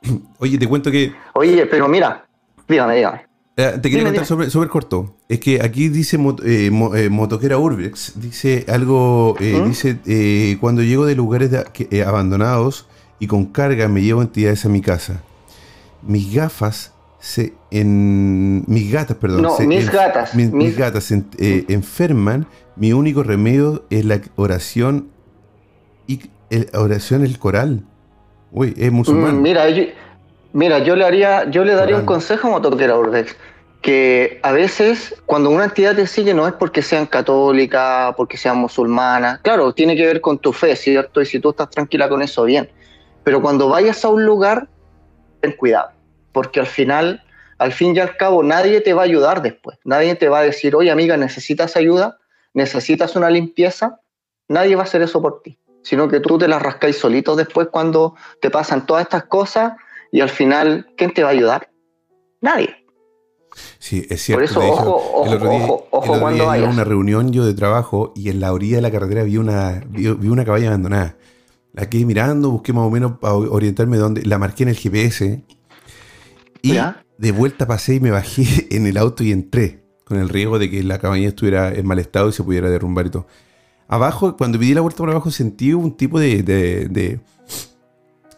[0.39, 2.25] Oye, te cuento que Oye, pero mira,
[2.67, 3.27] dígame, dígame.
[3.59, 5.15] Eh, te quería Dime, contar sobre corto.
[5.27, 9.67] Es que aquí dice eh, mo- eh, Motoquera Urbex, dice algo, eh, ¿Mm?
[9.67, 12.85] dice, cuando llego de lugares de- que- abandonados
[13.19, 15.23] y con carga me llevo entidades a mi casa.
[16.03, 19.41] Mis gafas se en mis gatas, perdón.
[19.41, 22.45] No, se mis en- gatas, Mis, mis mis- gatas se en- enferman.
[22.75, 25.07] Mi único remedio es la oración
[26.05, 26.19] y
[26.51, 27.85] el- oración el coral.
[28.51, 29.39] Uy, es musulmán.
[29.39, 29.83] Mm, Mira, yo,
[30.57, 33.35] mira, yo le haría, yo le daría un consejo a Motoquera Urbex,
[33.79, 38.57] que a veces cuando una entidad te sigue no es porque sean católicas, porque sean
[38.57, 41.21] musulmanas, claro, tiene que ver con tu fe, ¿cierto?
[41.21, 42.71] Y si tú estás tranquila con eso, bien.
[43.23, 44.67] Pero cuando vayas a un lugar,
[45.41, 45.91] ten cuidado,
[46.31, 47.23] porque al final,
[47.59, 49.77] al fin y al cabo, nadie te va a ayudar después.
[49.83, 52.17] Nadie te va a decir, oye amiga, ¿necesitas ayuda?
[52.55, 53.99] ¿Necesitas una limpieza?
[54.47, 57.67] Nadie va a hacer eso por ti, sino que tú te las rascáis solito después
[57.69, 59.73] cuando te pasan todas estas cosas
[60.11, 61.69] y al final, ¿quién te va a ayudar?
[62.41, 62.69] Nadie.
[63.79, 64.37] Sí, es cierto.
[64.39, 66.73] Por eso, hecho, ojo, el otro ojo, día, ojo, ojo el otro cuando día vayas.
[66.73, 70.07] una reunión yo de trabajo y en la orilla de la carretera vi una, vi,
[70.13, 71.17] vi una caballa abandonada.
[71.73, 74.25] La quedé mirando, busqué más o menos para orientarme de dónde.
[74.25, 75.43] La marqué en el GPS
[76.61, 77.03] y ¿Ya?
[77.17, 80.69] de vuelta pasé y me bajé en el auto y entré con el riesgo de
[80.69, 83.27] que la cabaña estuviera en mal estado y se pudiera derrumbar y todo.
[83.87, 87.19] Abajo, cuando di la vuelta por abajo, sentí un tipo de, de, de-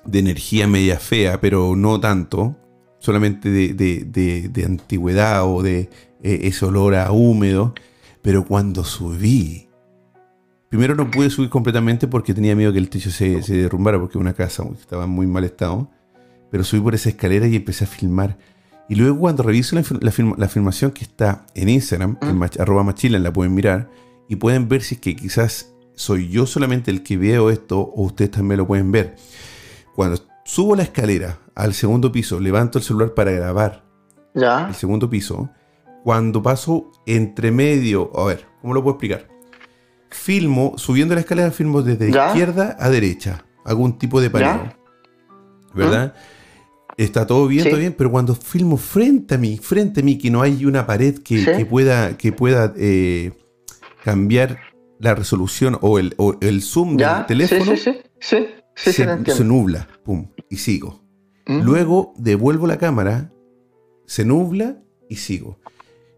[0.06, 2.56] de energía media fea, pero no tanto.
[3.00, 5.89] Solamente de, de- de- antigüedad o de
[6.22, 7.74] eh, ese olor a húmedo.
[8.22, 9.70] Pero cuando subí,
[10.70, 14.18] primero no pude subir completamente porque tenía miedo que el techo se, se derrumbara porque
[14.18, 15.89] una casa estaba en muy mal estado.
[16.52, 18.38] Pero subí por esa escalera y empecé a filmar.
[18.89, 23.22] Y luego cuando reviso la, la la filmación que está en Instagram, en arroba machilan,
[23.24, 23.89] la pueden mirar
[24.28, 28.04] y pueden ver si es que quizás soy yo solamente el que veo esto o
[28.04, 29.16] ustedes también lo pueden ver.
[30.00, 33.84] Cuando subo la escalera al segundo piso, levanto el celular para grabar
[34.34, 34.70] ¿Ya?
[34.70, 35.50] el segundo piso,
[36.06, 39.28] cuando paso entre medio, a ver, ¿cómo lo puedo explicar?
[40.10, 42.28] Filmo, subiendo la escalera, filmo desde ¿Ya?
[42.28, 44.78] izquierda a derecha, algún tipo de paneo, ¿Ya?
[45.74, 46.14] ¿verdad?
[46.95, 47.70] Está todo bien, Sí.
[47.70, 50.88] todo bien, pero cuando filmo frente a mí, frente a mí, que no hay una
[50.88, 51.52] pared que, Sí.
[51.58, 53.34] que pueda, que pueda eh,
[54.06, 54.60] cambiar
[54.97, 57.18] la resolución o el, o el zoom ¿Ya?
[57.18, 57.74] del teléfono,
[58.22, 58.45] Sí,
[58.84, 58.94] sí.
[58.94, 61.02] Sí, se, nubla, pum, y sigo.
[61.46, 61.62] Mm.
[61.62, 63.32] Luego devuelvo la cámara,
[64.06, 64.78] se nubla
[65.10, 65.58] y sigo.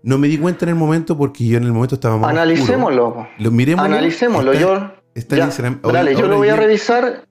[0.04, 2.32] No me di cuenta en el momento porque yo en el momento estaba más.
[2.32, 3.28] Analicémoslo.
[3.38, 3.86] Lo miremos.
[3.86, 4.54] Analicémoslo.
[4.54, 5.80] Yo, está ya, Instagram.
[5.84, 7.26] Ahora- dale, yo lo voy a revisar,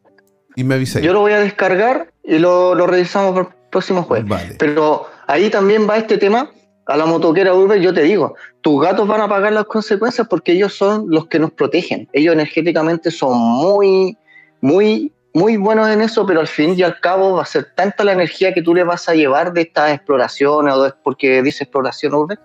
[0.55, 1.05] Y me avisáis.
[1.05, 4.28] yo lo voy a descargar y lo, lo revisamos para el próximo jueves.
[4.28, 4.55] Vale.
[4.59, 6.51] Pero ahí también va este tema.
[6.87, 10.53] A la motoquera urbe, yo te digo, tus gatos van a pagar las consecuencias porque
[10.53, 12.09] ellos son los que nos protegen.
[12.12, 14.16] Ellos energéticamente son muy,
[14.61, 18.03] muy, muy buenos en eso, pero al fin y al cabo va a ser tanta
[18.05, 21.64] la energía que tú le vas a llevar de estas exploraciones o de, porque dice
[21.64, 22.39] exploración urbe,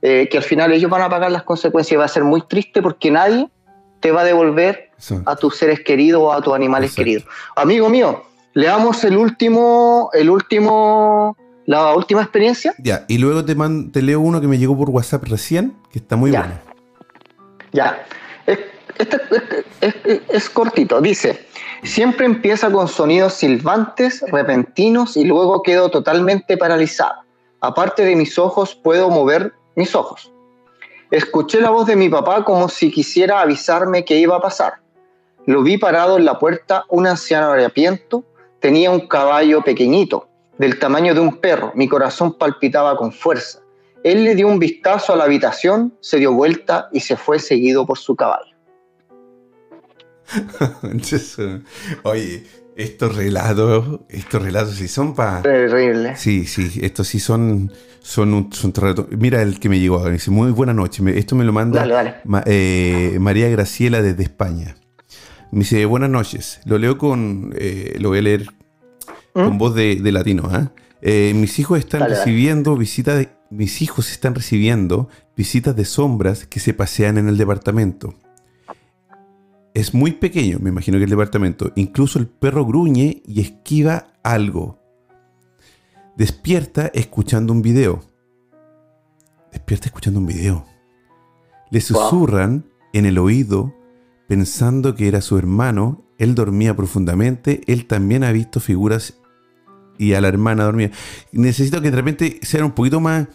[0.00, 2.40] eh, que al final ellos van a pagar las consecuencias y va a ser muy
[2.42, 3.48] triste porque nadie
[4.00, 4.90] te va a devolver
[5.26, 7.00] a tus seres queridos o a tus animales Exacto.
[7.04, 7.24] queridos.
[7.54, 8.24] Amigo mío,
[8.54, 12.74] leamos el último, el último, la última experiencia.
[12.78, 15.98] Ya, y luego te, man- te leo uno que me llegó por WhatsApp recién, que
[16.00, 16.40] está muy Ya.
[16.40, 16.54] bueno.
[17.72, 18.04] Ya.
[18.46, 18.58] Es,
[18.98, 19.20] este-
[19.80, 21.00] es- es- es cortito.
[21.00, 21.46] Dice,
[21.82, 27.22] siempre empieza con sonidos silbantes, repentinos y luego quedo totalmente paralizado.
[27.60, 30.32] Aparte de mis ojos, puedo mover mis ojos.
[31.10, 34.74] Escuché la voz de mi papá como si quisiera avisarme que iba a pasar.
[35.46, 38.24] Lo vi parado en la puerta, un anciano harapiento,
[38.60, 40.28] tenía un caballo pequeñito,
[40.58, 41.72] del tamaño de un perro.
[41.74, 43.60] Mi corazón palpitaba con fuerza.
[44.04, 47.86] Él le dio un vistazo a la habitación, se dio vuelta y se fue seguido
[47.86, 48.51] por su caballo.
[50.82, 51.60] Entonces, eh,
[52.04, 52.44] Oye,
[52.76, 55.42] estos relatos, estos relatos sí son para...
[55.42, 56.16] Terrible.
[56.16, 60.12] Sí, sí, estos sí son, son, un, son relatos- Mira el que me llegó ahora,
[60.12, 61.02] dice, muy buena noche.
[61.18, 62.14] Esto me lo manda Dale, dale.
[62.24, 64.76] Ma- eh, María Graciela desde España.
[65.50, 66.60] Me dice, buenas noches.
[66.64, 68.46] Lo leo con, eh, lo voy a leer
[69.34, 69.58] con ¿Mm?
[69.58, 70.48] voz de, de latino.
[70.50, 70.72] ¿ah?
[71.02, 72.14] Eh, mis hijos están dale.
[72.14, 77.36] recibiendo visitas de, mis hijos están recibiendo visitas de sombras que se pasean en el
[77.36, 78.14] departamento.
[79.74, 81.72] Es muy pequeño, me imagino que el departamento.
[81.76, 84.78] Incluso el perro gruñe y esquiva algo.
[86.16, 88.00] Despierta escuchando un video.
[89.50, 90.66] Despierta escuchando un video.
[91.70, 93.74] Le susurran en el oído,
[94.28, 96.04] pensando que era su hermano.
[96.18, 97.62] Él dormía profundamente.
[97.66, 99.18] Él también ha visto figuras
[99.98, 100.90] y a la hermana dormía.
[101.32, 103.28] Necesito que de repente sean un poquito más.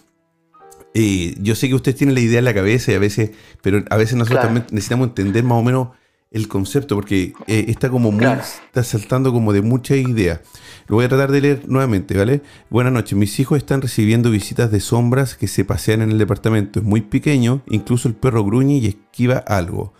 [0.93, 3.31] eh, yo sé que ustedes tienen la idea en la cabeza y a veces,
[3.61, 4.47] pero a veces nosotros Claro.
[4.47, 5.89] también necesitamos entender más o menos
[6.31, 8.41] el concepto, porque eh, está como muy, Claro.
[8.41, 10.41] está saltando como de muchas ideas.
[10.87, 12.41] Lo voy a tratar de leer nuevamente, ¿vale?
[12.69, 16.79] Buenas noches, mis hijos están recibiendo visitas de sombras que se pasean en el departamento.
[16.79, 19.93] Es muy pequeño, incluso el perro gruñe y esquiva algo.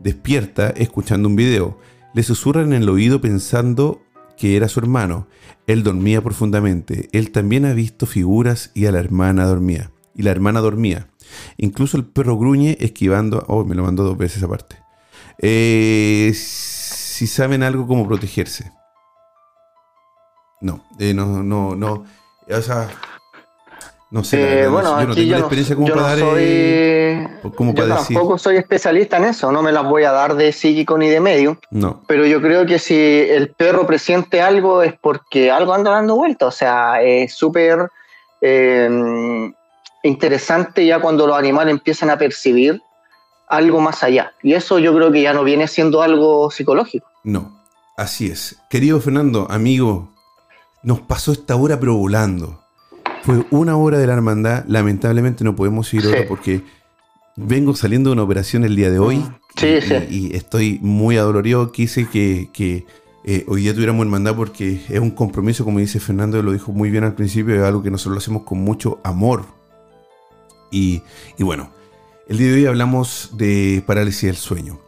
[0.00, 1.78] Despierta escuchando un video.
[2.14, 4.02] Le susurran en el oído pensando
[4.36, 5.28] que era su hermano.
[5.66, 7.08] Él dormía profundamente.
[7.12, 9.92] Él también ha visto figuras y a la hermana dormía.
[10.14, 11.08] Y la hermana dormía.
[11.56, 13.44] Incluso el perro gruñe esquivando...
[13.46, 14.81] Oh, me lo mandó dos veces aparte.
[15.42, 18.72] Eh, si saben algo como protegerse.
[20.60, 22.04] No, eh, no, no, no.
[22.48, 22.88] O sea,
[24.12, 24.40] no sé.
[24.40, 26.18] Eh, verdad, bueno, yo no tengo yo la no, experiencia como yo para no dar.
[26.18, 28.16] soy, eh, como yo para decir.
[28.16, 31.18] tampoco soy especialista en eso, no me las voy a dar de psíquico ni de
[31.18, 35.90] medio, No, pero yo creo que si el perro presiente algo es porque algo anda
[35.92, 37.88] dando vuelta, o sea, es súper
[38.42, 39.50] eh,
[40.02, 42.80] interesante ya cuando los animales empiezan a percibir
[43.52, 47.06] algo más allá, y eso yo creo que ya no viene siendo algo psicológico.
[47.24, 47.60] no.
[47.94, 48.56] Así es.
[48.70, 50.08] Querido Fernando, amigo,
[50.82, 52.58] nos pasó esta hora pero volando.
[53.22, 54.64] Fue una hora de la hermandad.
[54.66, 56.24] Lamentablemente no podemos seguir Sí.
[56.26, 56.62] porque
[57.36, 59.22] vengo saliendo de una operación el día de hoy.
[59.56, 59.94] Sí, y, sí.
[60.08, 61.70] y- y estoy muy adolorido.
[61.70, 62.86] Quise que, que,
[63.24, 66.90] eh, hoy día tuviéramos hermandad porque es un compromiso, como dice Fernando, lo dijo muy
[66.90, 69.44] bien al principio, es algo que nosotros lo hacemos con mucho amor.
[70.70, 71.02] Y,
[71.36, 71.70] y bueno,
[72.32, 74.80] el día de hoy hablamos de parálisis del sueño.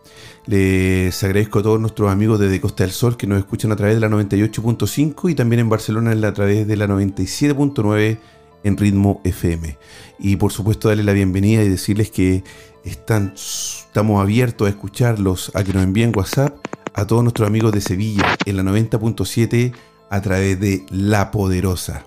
[0.47, 3.97] Les agradezco a todos nuestros amigos desde Costa del Sol que nos escuchan a través
[3.97, 8.19] de la 98.5 y también en Barcelona a través de la 97.9
[8.63, 9.77] en ritmo FM.
[10.19, 12.45] Y por supuesto darles la bienvenida y decirles que
[12.83, 16.57] estamos abiertos a escucharlos, a que nos envíen WhatsApp
[16.95, 19.75] a todos nuestros amigos de Sevilla en la 90.7
[20.09, 22.07] a través de La Poderosa.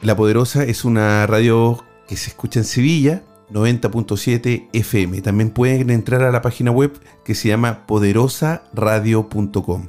[0.00, 5.20] La Poderosa es una radio que se escucha en Sevilla, 90.7 FM.
[5.22, 6.92] También pueden entrar a la página web
[7.24, 9.88] que se llama poderosaradio.com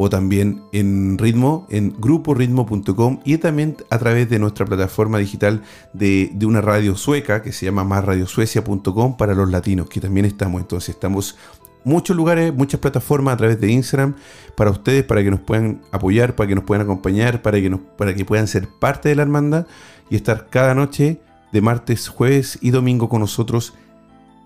[0.00, 6.30] o también en ritmo, en gruporitmo.com y también a través de nuestra plataforma digital de,
[6.32, 10.60] de una radio sueca que se llama másradiosuecia.com para los latinos, que también estamos.
[10.60, 11.36] Entonces estamos
[11.84, 14.14] muchos lugares, muchas plataformas a través de Instagram
[14.56, 17.80] para ustedes, para que nos puedan apoyar, para que nos puedan acompañar, para que, nos,
[17.80, 19.66] para que puedan ser parte de la hermandad
[20.10, 21.20] y estar cada noche
[21.52, 23.74] de martes, jueves y domingo con nosotros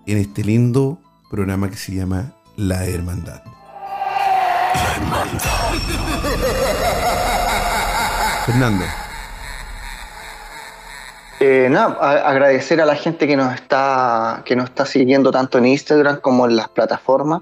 [0.05, 0.99] en este lindo
[1.29, 3.41] programa que se llama La Hermandad.
[4.75, 5.39] La hermandad.
[8.45, 8.85] Fernando,
[11.39, 15.57] Eh, nada, a- agradecer a la gente que nos está que nos está siguiendo tanto
[15.57, 17.41] en Instagram como en las plataformas.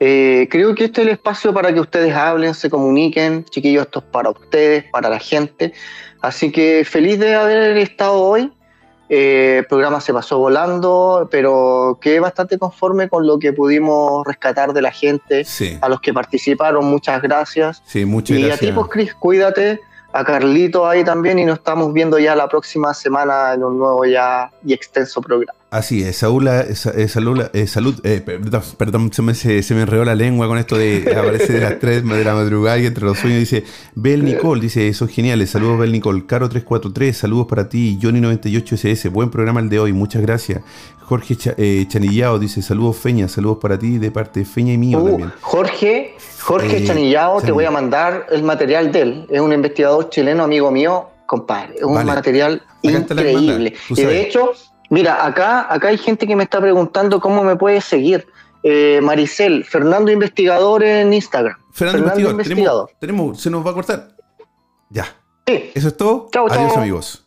[0.00, 3.44] Eh, creo que este es el espacio para que ustedes hablen, se comuniquen.
[3.44, 5.72] Chiquillos, esto es para ustedes, para la gente.
[6.20, 8.52] Así que feliz de haber estado hoy.
[9.14, 14.72] Eh, el programa se pasó volando, pero quedé bastante conforme con lo que pudimos rescatar
[14.72, 15.44] de la gente.
[15.44, 17.82] sí, A los que participaron, muchas gracias.
[17.84, 19.82] sí, muchas Y a ti, pues, Chris, cuídate.
[20.12, 24.04] A Carlito ahí también y nos estamos viendo ya la próxima semana en un nuevo
[24.04, 25.52] ya y extenso programa.
[25.70, 29.74] Así es, Saúl, eh, sa- salud, eh, salud eh, perdón, perdón, se me, se, se
[29.74, 32.84] me enredó la lengua con esto de aparece de las 3 de la madrugada y
[32.84, 37.46] entre los sueños dice Bel Nicole, dice, son geniales, saludos Bel Nicole, Caro 343, saludos
[37.46, 40.60] para ti, Johnny 98SS, buen programa el de hoy, muchas gracias.
[41.00, 44.78] Jorge Cha- eh, Chanillao dice, saludos Feña, saludos para ti de parte de Feña y
[44.78, 45.32] mío Uh, también.
[45.40, 49.26] Jorge, Jorge Eh, Chanillao, te voy a mandar el material de él.
[49.30, 51.74] Es un investigador chileno, amigo mío, compadre.
[51.76, 52.06] Es un Vale.
[52.12, 53.74] material Acá increíble.
[53.90, 54.52] Y de hecho,
[54.90, 58.26] mira, acá, acá hay gente que me está preguntando cómo me puede seguir.
[58.64, 61.56] Eh, Maricel, Fernando Investigador en Instagram.
[61.72, 62.90] Fernando, Fernando Investigador, Investigador.
[63.00, 64.08] tenemos, tenemos, se nos va a cortar.
[64.90, 65.06] Ya,
[65.46, 66.28] Sí, eso es todo.
[66.32, 66.58] Chau, chau.
[66.58, 67.26] Adiós amigos.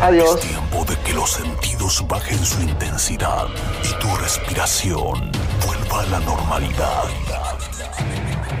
[0.00, 0.36] adiós.
[0.36, 3.46] Es tiempo de que los sentidos bajen su intensidad
[3.84, 5.30] y tu respiración
[5.66, 7.04] vuelva a la normalidad.